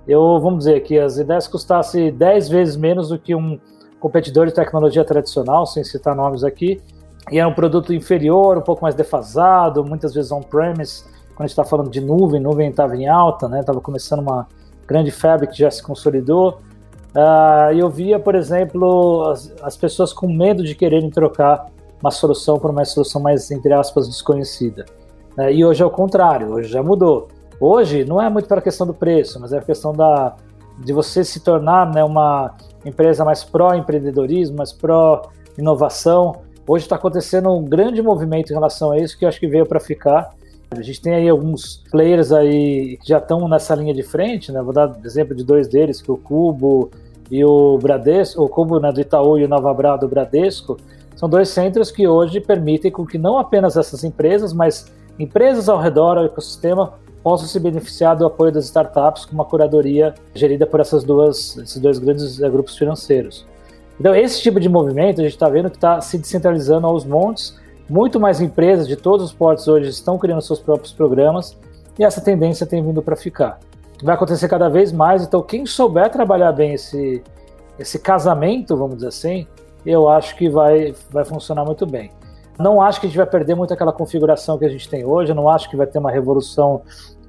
Eu, 0.07 0.39
vamos 0.41 0.61
dizer, 0.61 0.81
que 0.81 0.99
as 0.99 1.19
ideias 1.19 1.49
custassem 1.49 2.13
10 2.13 2.49
vezes 2.49 2.77
menos 2.77 3.09
do 3.09 3.19
que 3.19 3.35
um 3.35 3.59
competidor 3.99 4.47
de 4.47 4.53
tecnologia 4.53 5.05
tradicional, 5.05 5.67
sem 5.67 5.83
citar 5.85 6.15
nomes 6.15 6.45
aqui, 6.45 6.81
e 7.31 7.39
era 7.39 7.49
um 7.49 7.55
produto 7.55 7.93
inferior, 7.93 8.59
um 8.59 8.63
pouco 8.63 8.83
mais 8.83 8.95
defasado, 8.95 9.85
muitas 9.85 10.15
vezes 10.15 10.31
on-premise, 10.31 11.05
quando 11.35 11.41
a 11.41 11.43
gente 11.43 11.51
está 11.51 11.65
falando 11.65 11.91
de 11.91 12.01
nuvem, 12.01 12.41
nuvem 12.41 12.71
estava 12.71 12.97
em 12.97 13.09
alta, 13.09 13.49
né? 13.49 13.61
Estava 13.61 13.81
começando 13.81 14.21
uma 14.21 14.47
grande 14.87 15.11
febre 15.11 15.47
que 15.47 15.59
já 15.59 15.71
se 15.71 15.83
consolidou. 15.83 16.59
Uh, 17.15 17.73
eu 17.75 17.89
via, 17.89 18.19
por 18.19 18.35
exemplo, 18.35 19.25
as, 19.31 19.53
as, 19.63 19.77
pessoas 19.77 20.13
com 20.13 20.29
medo 20.29 20.63
de 20.63 20.75
quererem 20.75 21.09
trocar 21.09 21.67
uma 22.01 22.11
solução 22.11 22.59
por 22.59 22.71
uma 22.71 22.85
solução 22.85 23.23
mais, 23.23 23.51
entre 23.51 23.73
aspas, 23.73 24.07
desconhecida. 24.07 24.85
Uh, 25.37 25.51
e 25.51 25.65
hoje 25.65 25.83
é 25.83 25.87
o 25.87 25.91
contrário, 25.91 26.53
hoje 26.53 26.69
já 26.69 26.83
mudou. 26.83 27.29
Hoje 27.59 28.05
não 28.05 28.21
é 28.21 28.29
muito 28.29 28.47
para 28.47 28.59
a 28.59 28.63
questão 28.63 28.87
do 28.87 28.93
preço, 28.93 29.41
mas 29.41 29.53
é 29.53 29.59
a 29.59 29.63
questão 29.63 29.93
da, 29.93 30.37
de 30.79 30.93
você 30.93 31.25
se 31.25 31.41
tornar 31.41 31.91
né, 31.93 32.05
uma 32.05 32.55
empresa 32.85 33.25
mais 33.25 33.43
pró-empreendedorismo, 33.43 34.59
mais 34.59 34.73
pró-inovação. 34.73 36.43
Hoje 36.69 36.85
está 36.85 36.97
acontecendo 36.97 37.51
um 37.51 37.65
grande 37.65 38.03
movimento 38.03 38.51
em 38.51 38.55
relação 38.55 38.91
a 38.91 38.99
isso 38.99 39.19
que 39.19 39.25
eu 39.25 39.29
acho 39.29 39.41
que 39.41 39.49
veio 39.49 39.65
para 39.65 39.81
ficar. 39.81 40.35
A 40.71 40.83
gente 40.83 41.01
tem 41.01 41.15
aí 41.15 41.29
alguns 41.29 41.83
players 41.91 42.33
aí 42.33 42.99
que 42.99 43.09
já 43.09 43.19
estão 43.19 43.49
nessa 43.49 43.75
linha 43.75 43.95
de 43.95 44.03
frente, 44.03 44.51
né? 44.51 44.61
Vou 44.61 44.73
dar 44.73 44.99
exemplo 45.05 45.35
de 45.35 45.45
dois 45.45 45.69
deles, 45.69 46.03
que 46.03 46.11
é 46.11 46.15
o 46.15 46.17
Cubo 46.17 46.91
e 47.31 47.45
o 47.45 47.79
Bradesco, 47.79 48.43
o 48.43 48.49
Cubo 48.49 48.79
né, 48.81 48.93
do 48.93 49.01
Itaú 49.01 49.39
e 49.39 49.45
o 49.45 49.49
Nova 49.49 49.73
Bra 49.73 49.97
do 49.97 50.09
Bradesco, 50.09 50.77
são 51.17 51.29
dois 51.29 51.49
centros 51.49 51.91
que 51.91 52.07
hoje 52.07 52.41
permitem 52.41 52.91
com 52.91 53.07
que 53.07 53.17
não 53.17 53.39
apenas 53.39 53.77
essas 53.77 54.05
empresas, 54.05 54.53
mas 54.53 54.93
empresas 55.19 55.69
ao 55.69 55.81
redor 55.81 56.17
do 56.17 56.27
ecossistema 56.27 56.93
possam 57.23 57.49
se 57.49 57.59
beneficiar 57.59 58.15
do 58.17 58.27
apoio 58.27 58.53
das 58.53 58.67
startups 58.67 59.25
com 59.25 59.33
uma 59.33 59.45
curadoria 59.45 60.15
gerida 60.35 60.67
por 60.67 60.79
essas 60.79 61.03
duas, 61.03 61.57
esses 61.57 61.79
dois 61.79 61.99
grandes 61.99 62.41
eh, 62.41 62.49
grupos 62.51 62.77
financeiros. 62.77 63.47
Então, 63.99 64.15
esse 64.15 64.43
tipo 64.43 64.61
de 64.61 64.69
movimento 64.69 65.21
a 65.21 65.25
gente 65.25 65.33
está 65.33 65.49
vendo 65.49 65.71
que 65.71 65.77
está 65.77 66.01
se 66.03 66.19
descentralizando 66.19 66.87
aos 66.87 67.05
montes. 67.05 67.59
Muito 67.89 68.19
mais 68.19 68.41
empresas 68.41 68.89
de 68.89 68.97
todos 68.97 69.27
os 69.27 69.33
portos 69.33 69.69
hoje 69.69 69.91
estão 69.91 70.19
criando 70.19 70.43
seus 70.43 70.59
próprios 70.59 70.93
programas 70.93 71.57
e 71.97 72.05
essa 72.05 72.21
tendência 72.21 72.67
tem 72.67 72.83
vindo 72.83 73.01
para 73.01 73.15
ficar. 73.15 73.61
Vai 74.03 74.15
acontecer 74.15 74.49
cada 74.49 74.69
vez 74.69 74.93
mais, 74.93 75.23
então 75.23 75.41
quem 75.41 75.65
souber 75.65 76.11
trabalhar 76.11 76.51
bem 76.53 76.75
esse, 76.75 77.23
esse 77.79 77.99
casamento, 77.99 78.77
vamos 78.77 78.97
dizer 78.97 79.09
assim, 79.09 79.47
eu 79.85 80.09
acho 80.09 80.37
que 80.37 80.49
vai, 80.49 80.95
vai 81.11 81.25
funcionar 81.25 81.65
muito 81.65 81.87
bem. 81.87 82.11
Não 82.59 82.83
acho 82.83 83.01
que 83.01 83.07
a 83.07 83.09
gente 83.09 83.19
vai 83.19 83.27
perder 83.27 83.55
muito 83.55 83.73
aquela 83.73 83.93
configuração 83.93 84.59
que 84.59 84.65
a 84.65 84.69
gente 84.69 84.89
tem 84.89 85.05
hoje, 85.05 85.33
não 85.33 85.49
acho 85.49 85.71
que 85.71 85.77
vai 85.77 85.87
ter 85.87 85.99
uma 85.99 86.11
revolução 86.11 86.83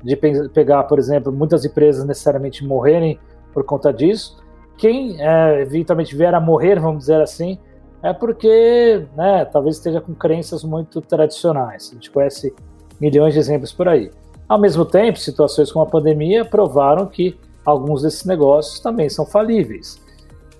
de 0.04 0.16
pegar, 0.16 0.84
por 0.84 0.98
exemplo, 0.98 1.32
muitas 1.32 1.66
empresas 1.66 2.04
necessariamente 2.06 2.66
morrerem 2.66 3.20
por 3.54 3.64
conta 3.64 3.94
disso. 3.94 4.38
Quem 4.78 5.22
é, 5.22 5.62
eventualmente 5.62 6.16
vier 6.16 6.34
a 6.34 6.40
morrer, 6.40 6.80
vamos 6.80 7.00
dizer 7.00 7.22
assim, 7.22 7.60
é 8.08 8.14
porque 8.14 9.06
né, 9.18 9.44
talvez 9.44 9.76
esteja 9.76 10.00
com 10.00 10.16
crenças 10.16 10.64
muito 10.64 11.02
tradicionais. 11.02 11.90
A 11.92 11.96
gente 11.96 12.10
conhece 12.10 12.54
milhões 13.02 13.34
de 13.34 13.40
exemplos 13.42 13.74
por 13.74 13.86
aí. 13.90 14.10
Ao 14.48 14.58
mesmo 14.58 14.86
tempo, 14.86 15.20
situações 15.20 15.74
como 15.74 15.84
a 15.84 15.90
pandemia 15.90 16.46
provaram 16.46 17.06
que 17.06 17.38
alguns 17.66 18.04
desses 18.04 18.24
negócios 18.24 18.80
também 18.80 19.10
são 19.10 19.26
falíveis. 19.26 20.02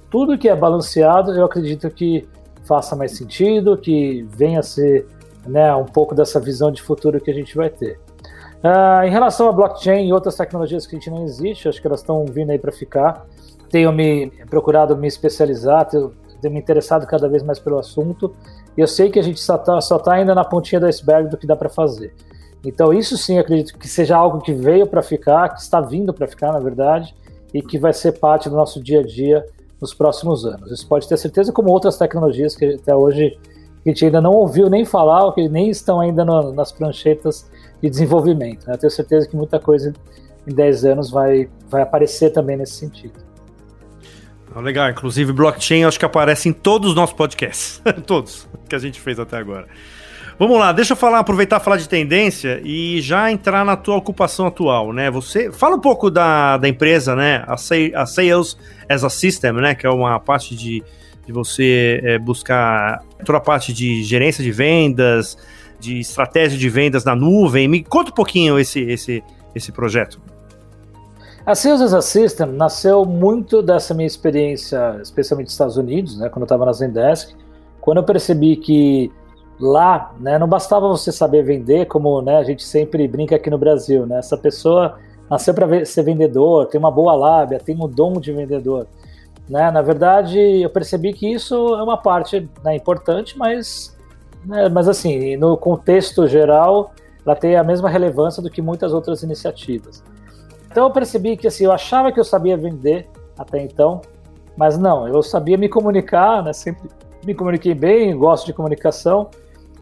Tudo 0.10 0.38
que 0.38 0.50
é 0.50 0.56
balanceado, 0.56 1.32
eu 1.32 1.46
acredito 1.46 1.90
que 1.90 2.28
faça 2.66 2.98
mais 2.98 3.14
sentido, 3.14 3.78
que 3.78 4.24
venha 4.24 4.60
a 4.60 4.64
ser 4.64 5.08
né, 5.48 5.74
um 5.74 5.86
pouco 5.86 6.14
dessa 6.14 6.42
visão 6.42 6.70
de 6.70 6.82
futuro 6.82 7.22
que 7.22 7.32
a 7.32 7.34
gente 7.34 7.56
vai 7.56 7.70
ter. 7.70 7.98
Uh, 8.58 9.06
em 9.06 9.10
relação 9.10 9.48
a 9.48 9.54
blockchain 9.54 10.10
e 10.10 10.12
outras 10.12 10.36
tecnologias 10.36 10.86
que 10.86 10.98
a 10.98 11.00
gente 11.00 11.10
não 11.10 11.24
existe, 11.24 11.70
acho 11.70 11.80
que 11.80 11.88
elas 11.88 12.02
estão 12.02 12.26
vindo 12.26 12.52
aí 12.52 12.60
para 12.60 12.74
ficar. 12.74 13.26
Tenho 13.70 13.94
me 13.94 14.34
procurado 14.50 14.98
me 14.98 15.08
especializar, 15.08 15.86
tenho, 15.86 16.12
me 16.44 16.60
interessado 16.60 17.06
cada 17.06 17.28
vez 17.28 17.44
mais 17.44 17.60
pelo 17.60 17.80
assunto. 17.80 18.34
E 18.78 18.82
eu 18.82 18.88
sei 18.88 19.10
que 19.10 19.20
a 19.20 19.22
gente 19.24 19.40
só 19.40 19.56
está 19.56 19.80
tá 20.00 20.14
ainda 20.14 20.36
na 20.36 20.44
pontinha 20.44 20.80
do 20.80 20.86
iceberg 20.86 21.30
do 21.30 21.38
que 21.38 21.48
dá 21.48 21.56
para 21.56 21.70
fazer. 21.70 22.14
Então, 22.66 22.94
isso 22.94 23.18
sim, 23.18 23.38
acredito 23.38 23.78
que 23.78 23.88
seja 23.88 24.18
algo 24.18 24.42
que 24.42 24.54
veio 24.54 24.88
para 24.88 25.02
ficar, 25.02 25.50
que 25.50 25.62
está 25.62 25.80
vindo 25.80 26.14
para 26.14 26.28
ficar, 26.28 26.52
na 26.52 26.60
verdade, 26.60 27.16
e 27.54 27.62
que 27.62 27.78
vai 27.78 27.94
ser 27.94 28.14
parte 28.14 28.50
do 28.50 28.56
nosso 28.56 28.82
dia 28.82 29.00
a 29.00 29.04
dia 29.04 29.46
nos 29.80 29.94
próximos 29.94 30.46
anos. 30.46 30.72
Isso 30.72 30.88
pode 30.88 31.08
ter 31.08 31.18
certeza, 31.18 31.52
como 31.52 31.70
outras 31.70 31.98
tecnologias 31.98 32.56
que 32.56 32.66
até 32.66 32.96
hoje 32.96 33.38
a 33.86 33.90
gente 33.90 34.06
ainda 34.06 34.20
não 34.20 34.34
ouviu 34.34 34.70
nem 34.70 34.84
falar, 34.84 35.24
ou 35.24 35.32
que 35.32 35.48
nem 35.48 35.70
estão 35.70 36.00
ainda 36.00 36.26
no, 36.26 36.52
nas 36.52 36.72
pranchetas 36.72 37.50
de 37.82 37.90
desenvolvimento. 37.90 38.68
Né? 38.68 38.74
Eu 38.74 38.78
tenho 38.78 38.92
certeza 38.92 39.28
que 39.28 39.36
muita 39.36 39.60
coisa 39.60 39.94
em 40.46 40.54
10 40.54 40.86
anos 40.86 41.10
vai, 41.10 41.50
vai 41.70 41.84
aparecer 41.84 42.32
também 42.32 42.58
nesse 42.58 42.74
sentido. 42.74 43.27
Ah, 44.56 44.62
legal, 44.62 44.90
inclusive 44.90 45.32
blockchain 45.32 45.84
acho 45.84 46.00
que 46.00 46.06
aparece 46.06 46.50
em 46.50 46.54
todos 46.54 46.90
os 46.90 46.96
nossos 46.96 47.16
podcasts, 47.16 47.82
todos 48.06 48.48
que 48.68 48.76
a 48.76 48.80
gente 48.80 49.00
fez 49.00 49.20
até 49.20 49.38
agora. 49.38 49.68
Vamos 50.40 50.60
lá, 50.60 50.72
deixa 50.72 50.94
eu 50.94 50.98
falar, 50.98 51.18
aproveitar 51.18 51.60
falar 51.60 51.78
de 51.78 51.90
tendência 51.90 52.62
e 52.64 53.02
já 53.02 53.32
entrar 53.32 53.66
na 53.66 53.76
tua 53.76 53.96
ocupação 53.96 54.46
atual, 54.46 54.94
né? 54.94 55.10
Você 55.10 55.52
fala 55.52 55.76
um 55.76 55.80
pouco 55.80 56.12
da, 56.12 56.58
da 56.58 56.68
empresa, 56.68 57.16
né? 57.16 57.44
A, 57.48 57.56
a 57.56 58.06
Sales 58.06 58.56
as 58.88 59.04
a 59.04 59.10
System, 59.10 59.54
né? 59.54 59.74
Que 59.74 59.88
é 59.88 59.90
uma 59.90 60.20
parte 60.20 60.56
de, 60.56 60.84
de 61.26 61.34
você 61.34 62.00
é, 62.04 62.20
buscar 62.20 63.02
toda 63.26 63.40
a 63.40 63.42
parte 63.42 63.74
de 63.74 64.04
gerência 64.04 64.44
de 64.44 64.52
vendas, 64.52 65.36
de 65.80 66.00
estratégia 66.00 66.56
de 66.56 66.70
vendas 66.70 67.04
na 67.04 67.16
nuvem. 67.16 67.68
Me 67.68 67.84
conta 67.84 68.12
um 68.12 68.14
pouquinho 68.14 68.60
esse, 68.60 68.80
esse, 68.82 69.24
esse 69.56 69.72
projeto. 69.72 70.22
A 71.48 71.56
Sales 71.56 71.80
as 71.80 71.94
a 71.94 72.02
System 72.02 72.48
nasceu 72.48 73.06
muito 73.06 73.62
dessa 73.62 73.94
minha 73.94 74.06
experiência, 74.06 75.00
especialmente 75.02 75.46
nos 75.46 75.54
Estados 75.54 75.78
Unidos, 75.78 76.20
né, 76.20 76.28
quando 76.28 76.42
eu 76.42 76.46
estava 76.46 76.66
na 76.66 76.74
Zendesk, 76.74 77.34
quando 77.80 78.00
eu 78.00 78.04
percebi 78.04 78.58
que 78.58 79.10
lá, 79.58 80.14
né, 80.20 80.38
não 80.38 80.46
bastava 80.46 80.90
você 80.90 81.10
saber 81.10 81.44
vender, 81.44 81.86
como 81.86 82.22
né, 82.22 82.36
a 82.36 82.44
gente 82.44 82.66
sempre 82.66 83.08
brinca 83.08 83.38
aqui 83.38 83.50
no 83.50 83.58
Brasil, 83.58 84.06
né, 84.06 84.20
essa 84.20 84.38
pessoa 84.38 85.00
nasceu 85.30 85.54
para 85.54 85.86
ser 85.86 86.04
vendedor, 86.04 86.66
tem 86.66 86.78
uma 86.78 86.92
boa 86.92 87.16
lábia, 87.16 87.60
tem 87.60 87.82
um 87.82 87.88
dom 87.88 88.20
de 88.20 88.34
vendedor. 88.34 88.86
Né? 89.48 89.72
Na 89.72 89.82
verdade, 89.82 90.38
eu 90.38 90.70
percebi 90.70 91.14
que 91.14 91.32
isso 91.32 91.56
é 91.76 91.82
uma 91.82 91.96
parte 91.96 92.50
né, 92.62 92.76
importante, 92.76 93.38
mas 93.38 93.96
né, 94.46 94.68
mas 94.68 94.90
assim, 94.90 95.38
no 95.38 95.56
contexto 95.56 96.28
geral, 96.28 96.92
ela 97.26 97.38
tem 97.38 97.56
a 97.56 97.64
mesma 97.64 97.90
relevância 97.90 98.44
do 98.44 98.50
que 98.50 98.62
muitas 98.62 98.94
outras 98.94 99.24
iniciativas. 99.24 100.04
Então 100.78 100.86
eu 100.86 100.92
percebi 100.92 101.36
que 101.36 101.48
assim, 101.48 101.66
eu 101.66 101.72
achava 101.72 102.12
que 102.12 102.20
eu 102.20 102.24
sabia 102.24 102.56
vender 102.56 103.10
até 103.36 103.60
então, 103.60 104.00
mas 104.56 104.78
não, 104.78 105.08
eu 105.08 105.24
sabia 105.24 105.58
me 105.58 105.68
comunicar, 105.68 106.44
né, 106.44 106.54
sempre 106.54 106.88
me 107.26 107.34
comuniquei 107.34 107.74
bem, 107.74 108.16
gosto 108.16 108.46
de 108.46 108.54
comunicação, 108.54 109.32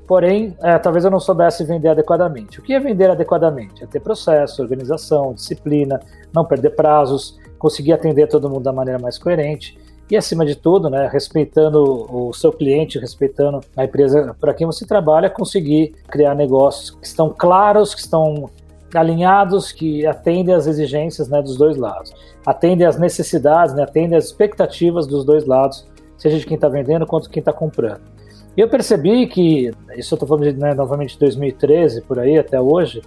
porém, 0.08 0.56
é, 0.64 0.80
talvez 0.80 1.04
eu 1.04 1.12
não 1.12 1.20
soubesse 1.20 1.66
vender 1.66 1.90
adequadamente. 1.90 2.62
O 2.62 2.64
que 2.64 2.74
é 2.74 2.80
vender 2.80 3.12
adequadamente? 3.12 3.84
É 3.84 3.88
ter 3.88 4.00
processo, 4.00 4.62
organização, 4.62 5.34
disciplina, 5.34 6.00
não 6.34 6.46
perder 6.46 6.70
prazos, 6.70 7.38
conseguir 7.60 7.92
atender 7.92 8.30
todo 8.30 8.50
mundo 8.50 8.64
da 8.64 8.72
maneira 8.72 8.98
mais 8.98 9.18
coerente 9.18 9.78
e 10.10 10.16
acima 10.16 10.46
de 10.46 10.56
tudo, 10.56 10.90
né, 10.90 11.10
respeitando 11.12 12.08
o 12.10 12.32
seu 12.32 12.54
cliente, 12.54 13.00
respeitando 13.00 13.60
a 13.76 13.84
empresa 13.84 14.34
para 14.40 14.54
quem 14.54 14.66
você 14.66 14.88
trabalha, 14.88 15.30
conseguir 15.30 15.94
criar 16.08 16.34
negócios 16.36 16.92
que 16.92 17.06
estão 17.06 17.36
claros, 17.38 17.94
que 17.94 18.00
estão 18.00 18.50
alinhados, 18.98 19.72
que 19.72 20.06
atendem 20.06 20.54
às 20.54 20.68
exigências 20.68 21.28
né, 21.28 21.42
dos 21.42 21.58
dois 21.58 21.78
lados, 21.78 22.14
atendem 22.46 22.86
às 22.88 22.98
necessidades, 22.98 23.74
né, 23.76 23.84
atendem 23.84 24.18
às 24.18 24.26
expectativas 24.26 25.08
dos 25.08 25.26
dois 25.26 25.46
lados, 25.46 25.88
seja 26.18 26.38
de 26.38 26.46
quem 26.46 26.56
está 26.56 26.70
vendendo 26.70 27.06
quanto 27.06 27.30
quem 27.30 27.42
está 27.42 27.54
comprando. 27.54 28.02
E 28.56 28.62
eu 28.62 28.70
percebi 28.70 29.28
que, 29.28 29.72
isso 29.98 30.14
eu 30.14 30.16
estou 30.16 30.28
falando 30.28 30.52
né, 30.58 30.74
novamente 30.74 31.14
de 31.14 31.20
2013 31.20 32.02
por 32.02 32.20
aí 32.20 32.38
até 32.38 32.60
hoje, 32.60 33.02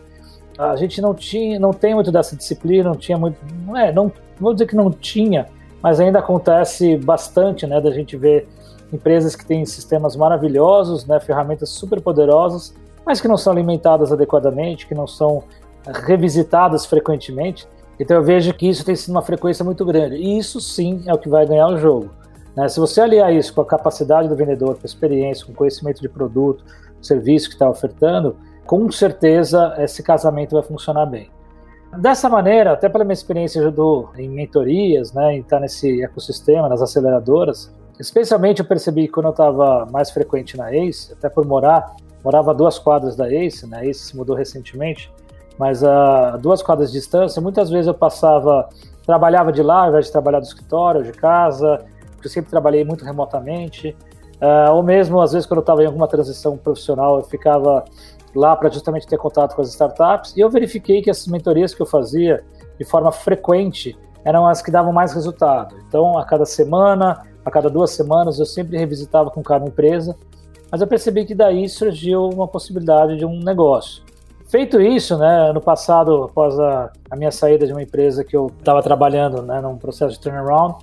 a 0.59 0.75
gente 0.77 1.01
não 1.01 1.15
tinha, 1.15 1.59
não 1.59 1.73
tem 1.73 1.95
muito 1.95 2.11
dessa 2.11 2.37
disciplina, 2.37 2.91
não 2.91 2.97
tinha 2.97 3.17
muito, 3.17 3.39
não 3.65 3.77
é, 3.77 3.93
não 3.93 4.13
vou 4.39 4.53
dizer 4.53 4.67
que 4.67 4.75
não 4.75 4.91
tinha, 4.91 5.47
mas 5.83 6.01
ainda 6.01 6.19
acontece 6.19 6.97
bastante, 6.97 7.67
né, 7.67 7.81
da 7.81 7.91
gente 7.91 8.17
ver 8.17 8.49
empresas 8.93 9.37
que 9.37 9.47
têm 9.47 9.65
sistemas 9.65 10.17
maravilhosos, 10.17 11.07
né, 11.07 11.21
ferramentas 11.21 11.71
super 11.71 12.01
poderosas, 12.01 12.75
mas 13.07 13.21
que 13.21 13.29
não 13.29 13.37
são 13.37 13.53
alimentadas 13.53 14.13
adequadamente, 14.13 14.87
que 14.87 14.95
não 14.95 15.07
são 15.07 15.45
revisitadas 15.87 16.87
frequentemente. 16.87 17.67
Então 17.99 18.17
eu 18.17 18.23
vejo 18.23 18.53
que 18.55 18.69
isso 18.69 18.85
tem 18.85 18.95
sido 18.95 19.11
uma 19.11 19.23
frequência 19.23 19.65
muito 19.65 19.85
grande. 19.85 20.17
E 20.17 20.39
isso 20.39 20.61
sim 20.61 21.03
é 21.07 21.13
o 21.13 21.19
que 21.19 21.29
vai 21.29 21.47
ganhar 21.47 21.69
o 21.69 21.79
jogo. 21.79 22.11
Né? 22.57 22.69
Se 22.69 22.81
você 22.81 23.01
aliar 23.01 23.33
isso 23.33 23.55
com 23.55 23.61
a 23.61 23.67
capacidade 23.67 24.29
do 24.29 24.37
vendedor, 24.37 24.75
com 24.75 24.83
a 24.83 24.87
experiência, 24.87 25.47
com 25.47 25.53
o 25.53 25.55
conhecimento 25.55 26.01
de 26.01 26.09
produto, 26.09 26.65
serviço 27.01 27.49
que 27.49 27.55
está 27.55 27.69
ofertando, 27.69 28.37
com 28.67 28.91
certeza 28.91 29.75
esse 29.79 30.03
casamento 30.03 30.53
vai 30.53 30.63
funcionar 30.63 31.07
bem. 31.07 31.31
Dessa 31.97 32.29
maneira, 32.29 32.73
até 32.73 32.89
pela 32.89 33.03
minha 33.03 33.15
experiência 33.15 33.63
em 34.19 34.29
mentorias, 34.29 35.13
né, 35.13 35.37
em 35.37 35.41
estar 35.41 35.59
nesse 35.59 36.03
ecossistema, 36.03 36.69
nas 36.69 36.83
aceleradoras, 36.83 37.73
especialmente 37.99 38.61
eu 38.61 38.67
percebi 38.67 39.09
quando 39.09 39.27
eu 39.27 39.31
estava 39.31 39.87
mais 39.91 40.11
frequente 40.11 40.57
na 40.57 40.71
ACE, 40.71 41.15
até 41.15 41.31
por 41.31 41.47
morar, 41.47 41.97
morava 42.23 42.51
a 42.51 42.55
duas 42.55 42.79
quadras 42.79 43.17
da 43.17 43.27
ACE, 43.27 43.67
né, 43.67 43.79
a 43.79 43.85
ACE 43.85 44.09
se 44.09 44.17
mudou 44.17 44.37
recentemente, 44.37 45.11
mas 45.59 45.83
a 45.83 46.37
duas 46.37 46.63
quadras 46.63 46.93
de 46.93 46.99
distância, 46.99 47.43
muitas 47.43 47.69
vezes 47.69 47.87
eu 47.87 47.95
passava, 47.95 48.69
trabalhava 49.05 49.53
de 49.53 49.63
lá 49.63 49.83
ao 49.83 49.89
invés 49.89 50.07
de 50.07 50.13
trabalhar 50.13 50.41
do 50.41 50.47
escritório, 50.47 51.03
de 51.03 51.13
casa, 51.13 51.85
porque 52.13 52.29
eu 52.29 52.31
sempre 52.31 52.51
trabalhei 52.51 52.85
muito 52.85 53.05
remotamente, 53.05 53.97
uh, 54.41 54.73
ou 54.73 54.83
mesmo 54.83 55.21
às 55.21 55.33
vezes 55.33 55.47
quando 55.47 55.59
eu 55.59 55.63
estava 55.63 55.83
em 55.83 55.87
alguma 55.87 56.07
transição 56.07 56.57
profissional, 56.57 57.19
eu 57.19 57.25
ficava 57.25 57.85
lá 58.35 58.55
para 58.55 58.71
justamente 58.71 59.07
ter 59.07 59.17
contato 59.17 59.57
com 59.57 59.63
as 59.63 59.69
startups, 59.69 60.37
e 60.37 60.41
eu 60.41 60.49
verifiquei 60.49 61.03
que 61.03 61.11
essas 61.11 61.27
mentorias 61.27 61.75
que 61.75 61.83
eu 61.83 61.87
fazia 61.87 62.45
de 62.79 62.85
forma 62.85 63.11
frequente 63.11 63.99
eram 64.25 64.47
as 64.47 64.63
que 64.63 64.71
davam 64.71 64.93
mais 64.93 65.13
resultado. 65.13 65.77
Então, 65.89 66.19
a 66.19 66.25
cada 66.25 66.45
semana, 66.45 67.23
a 67.45 67.51
cada 67.51 67.71
duas 67.71 67.91
semanas, 67.91 68.39
eu 68.39 68.47
sempre 68.47 68.77
revisitava 68.77 69.31
com 69.31 69.43
cada 69.43 69.67
empresa, 69.67 70.15
mas 70.71 70.81
eu 70.81 70.87
percebi 70.87 71.25
que 71.25 71.35
daí 71.35 71.69
surgiu 71.69 72.29
uma 72.29 72.47
possibilidade 72.47 73.17
de 73.17 73.25
um 73.25 73.41
negócio. 73.41 74.03
Feito 74.49 74.81
isso, 74.81 75.19
né, 75.19 75.53
no 75.53 75.61
passado, 75.61 76.25
após 76.25 76.59
a, 76.59 76.91
a 77.11 77.17
minha 77.17 77.31
saída 77.31 77.67
de 77.67 77.73
uma 77.73 77.83
empresa 77.83 78.25
que 78.25 78.35
eu 78.35 78.51
estava 78.59 78.83
trabalhando 78.83 79.43
né, 79.43 79.61
num 79.61 79.77
processo 79.77 80.15
de 80.15 80.21
turnaround, 80.21 80.77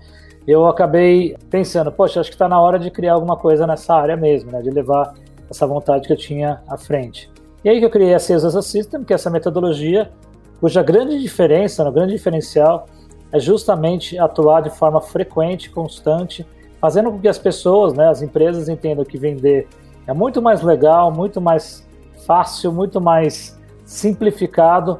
eu 0.47 0.67
acabei 0.67 1.35
pensando, 1.49 1.91
poxa, 1.91 2.19
acho 2.19 2.29
que 2.29 2.35
está 2.35 2.47
na 2.47 2.61
hora 2.61 2.77
de 2.77 2.91
criar 2.91 3.13
alguma 3.13 3.35
coisa 3.35 3.65
nessa 3.65 3.95
área 3.95 4.15
mesmo, 4.15 4.51
né, 4.51 4.61
de 4.61 4.69
levar 4.69 5.15
essa 5.49 5.65
vontade 5.65 6.05
que 6.05 6.13
eu 6.13 6.17
tinha 6.17 6.61
à 6.67 6.77
frente. 6.77 7.27
E 7.63 7.69
aí 7.69 7.79
que 7.79 7.85
eu 7.85 7.89
criei 7.89 8.13
a 8.13 8.19
Sales 8.19 8.45
as 8.45 8.55
a 8.55 8.61
System, 8.61 9.03
que 9.03 9.11
é 9.11 9.15
essa 9.15 9.31
metodologia 9.31 10.11
cuja 10.59 10.83
grande 10.83 11.19
diferença, 11.19 11.87
o 11.87 11.91
grande 11.91 12.13
diferencial 12.13 12.85
é 13.31 13.39
justamente 13.39 14.17
atuar 14.19 14.61
de 14.61 14.69
forma 14.69 15.01
frequente, 15.01 15.71
constante, 15.71 16.45
fazendo 16.79 17.11
com 17.11 17.19
que 17.19 17.27
as 17.27 17.39
pessoas, 17.39 17.93
né, 17.93 18.09
as 18.09 18.21
empresas 18.21 18.69
entendam 18.69 19.03
que 19.03 19.17
vender 19.17 19.67
é 20.05 20.13
muito 20.13 20.39
mais 20.39 20.61
legal, 20.61 21.11
muito 21.11 21.41
mais 21.41 21.83
fácil, 22.25 22.71
muito 22.71 22.99
mais 22.99 23.57
simplificado, 23.85 24.99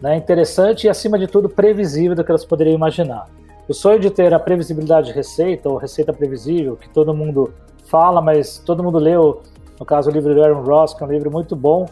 né, 0.00 0.16
interessante 0.16 0.86
e, 0.86 0.90
acima 0.90 1.18
de 1.18 1.26
tudo, 1.26 1.48
previsível 1.48 2.14
do 2.14 2.22
que 2.22 2.30
elas 2.30 2.44
poderiam 2.44 2.74
imaginar. 2.74 3.26
O 3.68 3.74
sonho 3.74 3.98
de 3.98 4.10
ter 4.10 4.32
a 4.32 4.38
previsibilidade 4.38 5.08
de 5.08 5.12
receita, 5.12 5.68
ou 5.68 5.76
receita 5.76 6.12
previsível, 6.12 6.76
que 6.76 6.88
todo 6.88 7.12
mundo 7.14 7.52
fala, 7.86 8.20
mas 8.20 8.58
todo 8.58 8.82
mundo 8.82 8.98
leu, 8.98 9.42
no 9.80 9.86
caso, 9.86 10.10
o 10.10 10.12
livro 10.12 10.34
do 10.34 10.42
Aaron 10.42 10.62
Ross, 10.62 10.94
que 10.94 11.02
é 11.02 11.06
um 11.06 11.10
livro 11.10 11.30
muito 11.30 11.56
bom, 11.56 11.86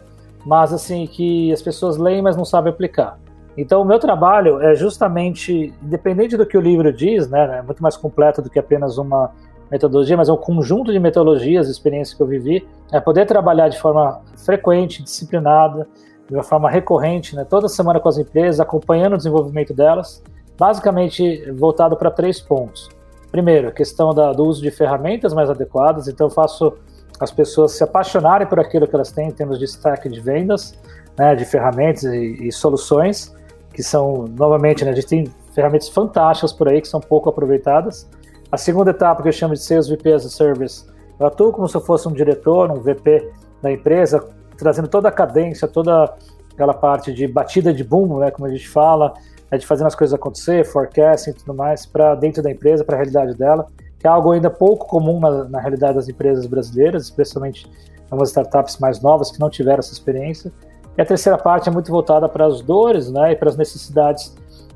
mas 0.45 0.71
assim 0.71 1.07
que 1.07 1.51
as 1.51 1.61
pessoas 1.61 1.97
leem, 1.97 2.21
mas 2.21 2.37
não 2.37 2.45
sabem 2.45 2.71
aplicar. 2.71 3.17
Então, 3.57 3.81
o 3.81 3.85
meu 3.85 3.99
trabalho 3.99 4.61
é 4.61 4.75
justamente, 4.75 5.73
independente 5.81 6.37
do 6.37 6.45
que 6.45 6.57
o 6.57 6.61
livro 6.61 6.91
diz, 6.93 7.27
né, 7.29 7.59
é 7.59 7.61
muito 7.61 7.81
mais 7.81 7.97
completo 7.97 8.41
do 8.41 8.49
que 8.49 8.59
apenas 8.59 8.97
uma 8.97 9.31
metodologia, 9.71 10.15
mas 10.15 10.29
é 10.29 10.33
um 10.33 10.37
conjunto 10.37 10.91
de 10.91 10.99
metodologias, 10.99 11.67
experiências 11.67 12.15
que 12.15 12.21
eu 12.21 12.27
vivi, 12.27 12.67
é 12.91 12.99
poder 12.99 13.25
trabalhar 13.25 13.69
de 13.69 13.79
forma 13.79 14.21
frequente, 14.37 15.03
disciplinada, 15.03 15.87
de 16.27 16.33
uma 16.33 16.43
forma 16.43 16.69
recorrente, 16.69 17.35
né, 17.35 17.45
toda 17.47 17.67
semana 17.67 17.99
com 17.99 18.09
as 18.09 18.17
empresas, 18.17 18.59
acompanhando 18.59 19.13
o 19.13 19.17
desenvolvimento 19.17 19.73
delas, 19.73 20.23
basicamente 20.57 21.51
voltado 21.51 21.95
para 21.95 22.09
três 22.09 22.39
pontos. 22.39 22.89
Primeiro, 23.31 23.67
a 23.67 23.71
questão 23.71 24.13
da, 24.13 24.31
do 24.31 24.45
uso 24.45 24.61
de 24.61 24.71
ferramentas 24.71 25.33
mais 25.33 25.49
adequadas, 25.49 26.07
então 26.07 26.27
eu 26.27 26.31
faço 26.31 26.73
as 27.19 27.31
pessoas 27.31 27.73
se 27.73 27.83
apaixonarem 27.83 28.47
por 28.47 28.59
aquilo 28.59 28.87
que 28.87 28.95
elas 28.95 29.11
têm 29.11 29.29
em 29.29 29.31
termos 29.31 29.59
de 29.59 29.65
stack 29.65 30.07
de 30.09 30.19
vendas, 30.19 30.73
né, 31.17 31.35
de 31.35 31.45
ferramentas 31.45 32.03
e, 32.03 32.47
e, 32.47 32.51
soluções, 32.51 33.33
que 33.73 33.83
são, 33.83 34.25
novamente, 34.37 34.83
né, 34.83 34.91
a 34.91 34.95
gente 34.95 35.07
tem 35.07 35.25
ferramentas 35.53 35.89
fantásticas 35.89 36.51
por 36.51 36.67
aí 36.67 36.81
que 36.81 36.87
são 36.87 36.99
pouco 36.99 37.29
aproveitadas. 37.29 38.09
A 38.51 38.57
segunda 38.57 38.91
etapa, 38.91 39.21
que 39.21 39.27
eu 39.27 39.33
chamo 39.33 39.53
de 39.53 39.61
Sales 39.61 39.87
VP 39.87 40.13
as 40.13 40.25
a 40.25 40.29
Service, 40.29 40.85
eu 41.19 41.25
atuo 41.25 41.51
como 41.51 41.67
se 41.67 41.75
eu 41.75 41.81
fosse 41.81 42.07
um 42.07 42.11
diretor, 42.11 42.71
um 42.71 42.79
VP 42.79 43.31
da 43.61 43.71
empresa, 43.71 44.27
trazendo 44.57 44.87
toda 44.87 45.09
a 45.09 45.11
cadência, 45.11 45.67
toda 45.67 46.13
aquela 46.53 46.73
parte 46.73 47.13
de 47.13 47.27
batida 47.27 47.73
de 47.73 47.83
boom, 47.83 48.19
né, 48.19 48.31
como 48.31 48.47
a 48.47 48.51
gente 48.51 48.67
fala, 48.67 49.13
é 49.51 49.57
de 49.57 49.65
fazendo 49.65 49.87
as 49.87 49.95
coisas 49.95 50.13
acontecer, 50.13 50.65
forecasting 50.65 51.31
e 51.31 51.33
tudo 51.33 51.53
mais, 51.53 51.85
para 51.85 52.15
dentro 52.15 52.41
da 52.41 52.51
empresa, 52.51 52.83
para 52.83 52.95
a 52.95 52.97
realidade 52.97 53.35
dela 53.37 53.67
que 54.05 54.07
é 54.07 54.11
algo 54.11 54.31
ainda 54.33 54.51
pouco 54.51 54.85
comum 54.85 55.19
na, 55.19 55.45
na 55.45 55.59
realidade 55.59 55.95
das 55.95 56.07
empresas 56.07 56.45
brasileiras, 56.45 57.05
especialmente 57.05 57.67
algumas 58.11 58.29
startups 58.29 58.77
mais 58.77 59.01
novas 59.01 59.31
que 59.31 59.39
não 59.39 59.49
tiveram 59.49 59.79
essa 59.79 59.93
experiência. 59.93 60.53
E 60.95 61.01
a 61.01 61.05
terceira 61.05 61.39
parte 61.39 61.67
é 61.69 61.71
muito 61.71 61.91
voltada 61.91 62.29
para 62.29 62.45
as 62.45 62.61
dores 62.61 63.09
né, 63.09 63.31
e 63.31 63.35
para 63.35 63.49
as 63.49 63.57
necessidades 63.57 64.35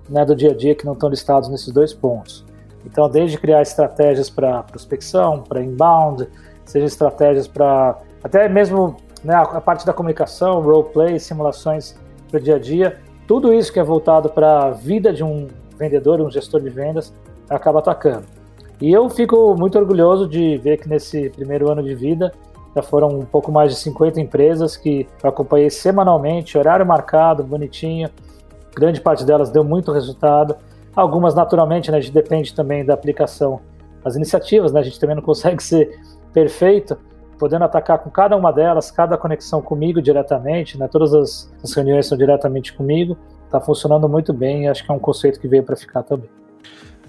né, 0.09 0.25
do 0.25 0.35
dia 0.35 0.49
a 0.49 0.55
dia 0.55 0.73
que 0.73 0.83
não 0.83 0.93
estão 0.93 1.09
listados 1.09 1.47
nesses 1.47 1.71
dois 1.71 1.93
pontos. 1.93 2.43
Então, 2.85 3.09
desde 3.09 3.37
criar 3.37 3.61
estratégias 3.61 4.29
para 4.29 4.63
prospecção, 4.63 5.41
para 5.41 5.61
inbound, 5.61 6.27
seja 6.65 6.85
estratégias 6.85 7.47
para 7.47 7.97
até 8.23 8.47
mesmo 8.47 8.97
né, 9.23 9.35
a 9.35 9.61
parte 9.61 9.85
da 9.85 9.93
comunicação, 9.93 10.61
roleplay, 10.61 11.19
simulações 11.19 11.95
para 12.29 12.39
o 12.39 12.41
dia 12.41 12.55
a 12.55 12.59
dia, 12.59 12.97
tudo 13.27 13.53
isso 13.53 13.71
que 13.71 13.79
é 13.79 13.83
voltado 13.83 14.29
para 14.29 14.65
a 14.65 14.69
vida 14.71 15.13
de 15.13 15.23
um 15.23 15.47
vendedor, 15.77 16.21
um 16.21 16.29
gestor 16.29 16.61
de 16.61 16.69
vendas, 16.69 17.13
acaba 17.49 17.79
atacando. 17.79 18.25
E 18.81 18.91
eu 18.91 19.09
fico 19.09 19.55
muito 19.55 19.77
orgulhoso 19.77 20.27
de 20.27 20.57
ver 20.57 20.77
que 20.77 20.87
nesse 20.87 21.29
primeiro 21.29 21.69
ano 21.69 21.83
de 21.83 21.93
vida 21.93 22.31
já 22.75 22.81
foram 22.81 23.09
um 23.09 23.25
pouco 23.25 23.51
mais 23.51 23.73
de 23.73 23.79
50 23.79 24.21
empresas 24.21 24.77
que 24.77 25.07
eu 25.23 25.29
acompanhei 25.29 25.69
semanalmente, 25.69 26.57
horário 26.57 26.85
marcado, 26.85 27.43
bonitinho. 27.43 28.09
Grande 28.75 29.01
parte 29.01 29.25
delas 29.25 29.49
deu 29.49 29.63
muito 29.63 29.91
resultado. 29.91 30.55
Algumas, 30.99 31.33
naturalmente, 31.33 31.89
né, 31.89 31.97
a 31.97 32.01
gente 32.01 32.13
depende 32.13 32.53
também 32.53 32.83
da 32.83 32.93
aplicação 32.93 33.61
das 34.03 34.17
iniciativas, 34.17 34.73
né, 34.73 34.81
a 34.81 34.83
gente 34.83 34.99
também 34.99 35.15
não 35.15 35.23
consegue 35.23 35.61
ser 35.63 35.97
perfeito, 36.33 36.97
podendo 37.37 37.63
atacar 37.63 37.99
com 37.99 38.09
cada 38.09 38.35
uma 38.35 38.51
delas, 38.51 38.91
cada 38.91 39.17
conexão 39.17 39.61
comigo 39.61 40.01
diretamente, 40.01 40.77
né, 40.77 40.89
todas 40.89 41.13
as, 41.13 41.53
as 41.63 41.73
reuniões 41.73 42.05
são 42.05 42.17
diretamente 42.17 42.73
comigo. 42.73 43.17
Está 43.45 43.61
funcionando 43.61 44.07
muito 44.07 44.33
bem 44.33 44.65
e 44.65 44.67
acho 44.67 44.85
que 44.85 44.91
é 44.91 44.93
um 44.93 44.99
conceito 44.99 45.39
que 45.39 45.47
veio 45.47 45.63
para 45.63 45.75
ficar 45.75 46.03
também. 46.03 46.29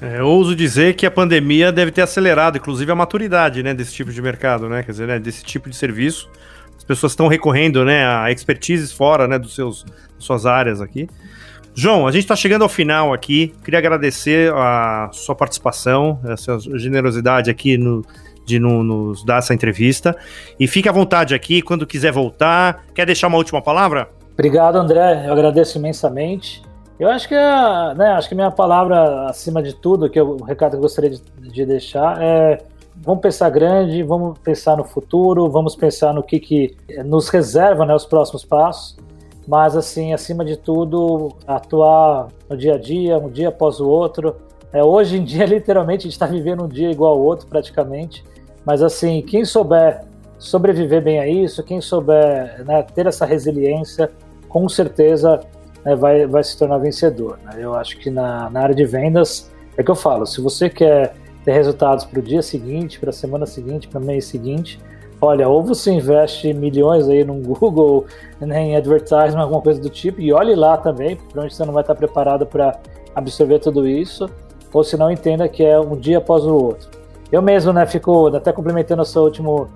É, 0.01 0.23
ouso 0.23 0.57
dizer 0.57 0.95
que 0.95 1.05
a 1.05 1.11
pandemia 1.11 1.71
deve 1.71 1.91
ter 1.91 2.01
acelerado, 2.01 2.57
inclusive, 2.57 2.91
a 2.91 2.95
maturidade 2.95 3.63
né, 3.63 3.75
desse 3.75 3.93
tipo 3.93 4.11
de 4.11 4.23
mercado, 4.23 4.67
né? 4.67 4.83
Quer 4.83 4.93
dizer, 4.93 5.07
né, 5.07 5.19
desse 5.19 5.45
tipo 5.45 5.69
de 5.69 5.77
serviço. 5.77 6.31
As 6.79 6.85
pessoas 6.85 7.13
estão 7.13 7.29
recorrendo 7.29 7.85
né, 7.85 8.07
a 8.07 8.33
expertises 8.33 8.91
fora 8.91 9.29
né, 9.29 9.39
dos 9.39 9.55
seus, 9.55 9.85
das 9.85 10.25
suas 10.25 10.47
áreas 10.47 10.81
aqui. 10.81 11.07
João, 11.75 12.07
a 12.07 12.13
gente 12.13 12.23
está 12.23 12.37
chegando 12.37 12.63
ao 12.63 12.69
final 12.69 13.13
aqui. 13.13 13.55
Queria 13.65 13.79
agradecer 13.79 14.53
a 14.53 15.09
sua 15.13 15.35
participação, 15.35 16.19
a 16.25 16.37
sua 16.37 16.59
generosidade 16.79 17.51
aqui 17.51 17.79
no, 17.79 18.05
de 18.45 18.59
no, 18.59 18.83
nos 18.83 19.25
dar 19.25 19.39
essa 19.39 19.55
entrevista. 19.55 20.17
E 20.59 20.67
fique 20.67 20.89
à 20.89 20.93
vontade 20.93 21.35
aqui 21.35 21.63
quando 21.63 21.87
quiser 21.87 22.13
voltar. 22.13 22.85
Quer 22.95 23.07
deixar 23.07 23.29
uma 23.29 23.39
última 23.39 23.63
palavra? 23.63 24.09
Obrigado, 24.33 24.77
André. 24.77 25.27
Eu 25.27 25.33
agradeço 25.33 25.79
imensamente. 25.79 26.63
Eu 26.99 27.09
acho 27.09 27.27
que 27.29 27.35
a, 27.35 27.95
né, 27.97 28.11
acho 28.13 28.29
que 28.29 28.35
minha 28.35 28.51
palavra 28.51 29.27
acima 29.27 29.63
de 29.63 29.75
tudo, 29.75 30.11
que 30.11 30.21
eu, 30.21 30.33
o 30.33 30.45
recado 30.45 30.73
que 30.73 30.77
eu 30.77 30.81
gostaria 30.83 31.11
de, 31.11 31.23
de, 31.39 31.65
deixar 31.65 32.23
é 32.23 32.59
vamos 32.97 33.23
pensar 33.23 33.49
grande, 33.49 34.03
vamos 34.03 34.39
pensar 34.41 34.77
no 34.77 34.85
futuro, 34.85 35.49
vamos 35.49 35.75
pensar 35.75 36.13
no 36.13 36.23
que, 36.23 36.39
que 36.39 36.77
nos 37.05 37.31
reserva 37.31 37.87
né, 37.87 37.95
os 37.95 38.05
próximos 38.05 38.45
passos, 38.45 38.99
mas 39.47 39.77
assim, 39.77 40.13
acima 40.13 40.45
de 40.45 40.57
tudo, 40.57 41.35
atuar 41.47 42.29
no 42.49 42.57
dia 42.57 42.75
a 42.75 42.79
dia, 42.79 43.19
um 43.19 43.29
dia 43.29 43.49
após 43.49 43.81
o 43.81 43.89
outro. 43.89 44.37
É, 44.73 44.83
hoje 44.83 45.17
em 45.17 45.25
dia, 45.25 45.45
literalmente, 45.47 46.01
a 46.01 46.05
gente 46.05 46.13
está 46.13 46.27
vivendo 46.27 46.65
um 46.65 46.69
dia 46.69 46.91
igual 46.91 47.15
ao 47.15 47.21
outro 47.21 47.47
praticamente, 47.47 48.25
mas 48.65 48.83
assim, 48.83 49.23
quem 49.23 49.45
souber 49.45 50.05
sobreviver 50.41 51.03
bem 51.03 51.21
a 51.21 51.29
isso, 51.29 51.63
quem 51.63 51.83
souber 51.83 52.65
né, 52.65 52.83
ter 52.83 53.07
essa 53.07 53.27
resiliência, 53.27 54.11
com 54.49 54.67
certeza 54.69 55.39
né, 55.85 55.95
vai, 55.95 56.27
vai 56.27 56.43
se 56.43 56.59
tornar 56.59 56.79
vencedor. 56.79 57.39
Né? 57.45 57.59
Eu 57.59 57.75
acho 57.75 57.99
que 57.99 58.11
na, 58.11 58.49
na 58.49 58.63
área 58.63 58.75
de 58.75 58.87
vendas, 58.87 59.51
é 59.77 59.83
que 59.83 59.91
eu 59.91 59.95
falo, 59.95 60.27
se 60.27 60.41
você 60.41 60.71
quer 60.71 61.15
ter 61.45 61.53
resultados 61.53 62.07
para 62.07 62.19
o 62.19 62.23
dia 62.23 62.43
seguinte, 62.43 62.99
para 62.99 63.11
a 63.11 63.13
semana 63.13 63.45
seguinte, 63.45 63.87
para 63.87 64.01
o 64.01 64.05
mês 64.05 64.25
seguinte, 64.25 64.81
olha, 65.21 65.49
ou 65.49 65.63
você 65.63 65.93
investe 65.93 66.53
milhões 66.53 67.09
aí 67.09 67.25
no 67.25 67.35
Google, 67.43 68.07
em 68.41 68.77
advertising, 68.77 69.37
alguma 69.37 69.61
coisa 69.61 69.81
do 69.81 69.91
tipo, 69.91 70.21
e 70.21 70.33
olhe 70.33 70.55
lá 70.55 70.77
também, 70.77 71.17
provavelmente 71.17 71.55
você 71.55 71.65
não 71.65 71.73
vai 71.73 71.83
estar 71.83 71.95
preparado 71.95 72.47
para 72.47 72.79
absorver 73.15 73.59
tudo 73.59 73.87
isso, 73.87 74.29
ou 74.73 74.85
se 74.85 74.97
não 74.97 75.11
entenda 75.11 75.49
que 75.49 75.65
é 75.65 75.79
um 75.79 75.97
dia 75.97 76.19
após 76.19 76.45
o 76.45 76.55
outro. 76.55 76.89
Eu 77.31 77.43
mesmo, 77.43 77.73
né, 77.73 77.87
fico 77.87 78.29
até 78.35 78.53
complementando 78.53 79.03
o 79.03 79.05
seu 79.05 79.23
último 79.23 79.69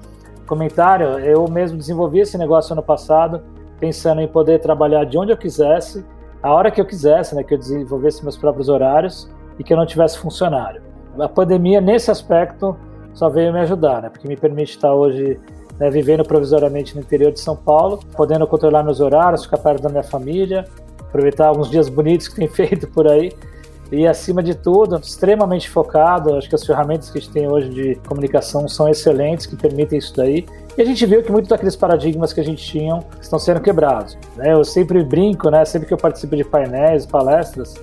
comentário, 0.47 1.19
eu 1.21 1.47
mesmo 1.49 1.79
desenvolvi 1.79 2.21
esse 2.21 2.37
negócio 2.39 2.73
ano 2.73 2.83
passado, 2.83 3.43
pensando 3.79 4.21
em 4.21 4.29
poder 4.29 4.61
trabalhar 4.61 5.05
de 5.05 5.19
onde 5.19 5.33
eu 5.33 5.37
quisesse, 5.37 6.05
a 6.43 6.53
hora 6.53 6.71
que 6.71 6.81
eu 6.81 6.85
quisesse, 6.85 7.35
né, 7.35 7.43
que 7.43 7.55
eu 7.55 7.59
desenvolvesse 7.59 8.23
meus 8.23 8.37
próprios 8.37 8.69
horários 8.69 9.31
e 9.59 9.65
que 9.65 9.73
eu 9.73 9.77
não 9.77 9.87
tivesse 9.87 10.19
funcionário. 10.19 10.83
A 11.19 11.29
pandemia, 11.29 11.81
nesse 11.81 12.11
aspecto, 12.11 12.77
só 13.15 13.29
veio 13.29 13.53
me 13.53 13.61
ajudar, 13.61 14.03
né, 14.03 14.11
porque 14.11 14.29
me 14.29 14.37
permite 14.37 14.71
estar 14.71 14.93
hoje 14.93 15.39
né, 15.79 15.91
vivendo 15.91 16.25
provisoriamente 16.25 16.95
no 16.95 17.01
interior 17.01 17.33
de 17.33 17.41
São 17.41 17.57
Paulo, 17.57 18.01
podendo 18.17 18.47
controlar 18.47 18.83
meus 18.83 19.01
horários, 19.01 19.45
ficar 19.45 19.59
perto 19.59 19.83
da 19.83 19.89
minha 19.89 20.03
família, 20.03 20.65
aproveitar 21.01 21.47
alguns 21.47 21.71
dias 21.71 21.89
bonitos 21.89 22.29
que 22.29 22.37
tem 22.37 22.49
feito 22.53 22.87
por 22.89 23.09
aí 23.09 23.33
e 23.93 24.07
acima 24.07 24.43
de 24.43 24.55
tudo, 24.55 24.97
extremamente 24.97 25.69
focado. 25.69 26.35
Acho 26.35 26.49
que 26.49 26.55
as 26.55 26.65
ferramentas 26.65 27.11
que 27.11 27.19
a 27.19 27.21
gente 27.21 27.33
tem 27.33 27.49
hoje 27.49 27.69
de 27.69 27.95
comunicação 28.07 28.67
são 28.69 28.89
excelentes, 28.89 29.47
que 29.47 29.57
permitem 29.57 29.99
isso 29.99 30.17
daí. 30.17 30.47
E 30.77 30.83
a 30.83 30.85
gente 30.85 31.05
viu 31.07 31.23
que 31.23 31.31
muitos 31.31 31.49
daqueles 31.49 31.77
paradigmas 31.77 32.33
que 32.33 32.41
a 32.41 32.45
gente 32.45 32.65
tinha 32.65 32.99
estão 33.21 33.39
sendo 33.39 33.61
quebrados. 33.61 34.19
Né? 34.37 34.53
Eu 34.53 34.65
sempre 34.65 35.03
brinco, 35.05 35.51
né? 35.51 35.65
sempre 35.65 35.87
que 35.87 35.95
eu 35.95 35.99
participo 35.99 36.35
de 36.35 36.45
painéis, 36.45 37.07
palestras, 37.07 37.75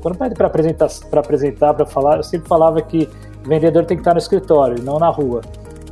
quando 0.00 0.18
pede 0.18 0.34
para 0.34 0.46
apresentar, 0.46 0.88
para 1.10 1.20
apresentar, 1.20 1.74
para 1.74 1.86
falar, 1.86 2.18
eu 2.18 2.22
sempre 2.22 2.48
falava 2.48 2.80
que 2.80 3.08
o 3.46 3.48
vendedor 3.48 3.86
tem 3.86 3.96
que 3.96 4.02
estar 4.02 4.12
no 4.12 4.18
escritório, 4.18 4.82
não 4.82 4.98
na 4.98 5.08
rua. 5.08 5.40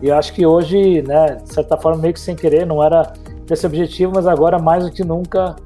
E 0.03 0.09
eu 0.09 0.17
acho 0.17 0.35
que 0.35 0.45
hoje, 0.45 1.01
né, 1.03 1.38
de 1.43 1.55
certa 1.55 1.77
forma, 1.77 2.03
meio 2.03 2.12
que 2.12 2.21
sem 2.21 2.37
querer, 2.37 2.67
não 2.67 2.83
era 2.83 3.12
esse 3.51 3.64
objetivo, 3.64 4.12
mas 4.14 4.27
agora 4.27 4.59
mais 4.59 4.85
do 4.85 4.90
que 4.90 5.05
nunca 5.05 5.57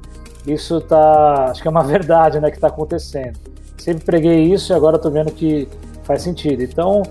isso 0.47 0.79
tá, 0.79 1.47
acho 1.49 1.61
que 1.61 1.67
é 1.67 1.71
uma 1.71 1.83
verdade, 1.83 2.39
né, 2.39 2.49
que 2.49 2.57
está 2.57 2.67
acontecendo 2.67 3.49
sempre 3.79 4.03
preguei 4.03 4.43
isso 4.43 4.71
e 4.71 4.75
agora 4.75 4.97
estou 4.97 5.11
vendo 5.11 5.31
que 5.31 5.67
faz 6.03 6.21
sentido. 6.21 6.61
Então, 6.61 7.03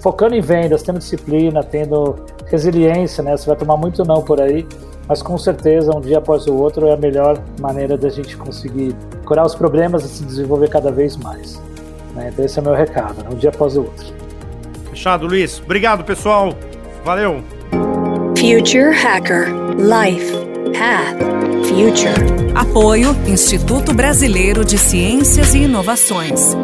focando 0.00 0.34
em 0.34 0.40
vendas, 0.40 0.82
tendo 0.82 0.98
disciplina, 0.98 1.62
tendo 1.62 2.16
resiliência, 2.46 3.22
né? 3.22 3.36
Você 3.36 3.46
vai 3.46 3.56
tomar 3.56 3.76
muito 3.76 4.02
não 4.04 4.22
por 4.22 4.40
aí, 4.40 4.66
mas 5.08 5.22
com 5.22 5.36
certeza 5.36 5.94
um 5.96 6.00
dia 6.00 6.18
após 6.18 6.46
o 6.46 6.54
outro 6.54 6.86
é 6.86 6.94
a 6.94 6.96
melhor 6.96 7.40
maneira 7.60 7.96
da 7.96 8.08
gente 8.08 8.36
conseguir 8.36 8.94
curar 9.24 9.44
os 9.44 9.54
problemas 9.54 10.04
e 10.04 10.08
se 10.08 10.24
desenvolver 10.24 10.68
cada 10.68 10.90
vez 10.90 11.16
mais. 11.16 11.60
Né? 12.16 12.30
Então 12.32 12.44
esse 12.44 12.58
é 12.58 12.62
o 12.62 12.64
meu 12.64 12.74
recado, 12.74 13.22
né? 13.22 13.28
um 13.30 13.36
dia 13.36 13.50
após 13.50 13.76
o 13.76 13.82
outro. 13.82 14.06
Fechado, 14.90 15.26
Luiz. 15.26 15.60
Obrigado, 15.62 16.02
pessoal. 16.02 16.54
Valeu. 17.04 17.44
Future 18.36 18.92
Hacker 18.92 19.48
Life 19.76 20.32
Path 20.72 21.18
Future. 21.68 22.52
Apoio 22.54 23.14
Instituto 23.26 23.92
Brasileiro 23.92 24.64
de 24.64 24.78
Ciências 24.78 25.54
e 25.54 25.64
Inovações. 25.64 26.56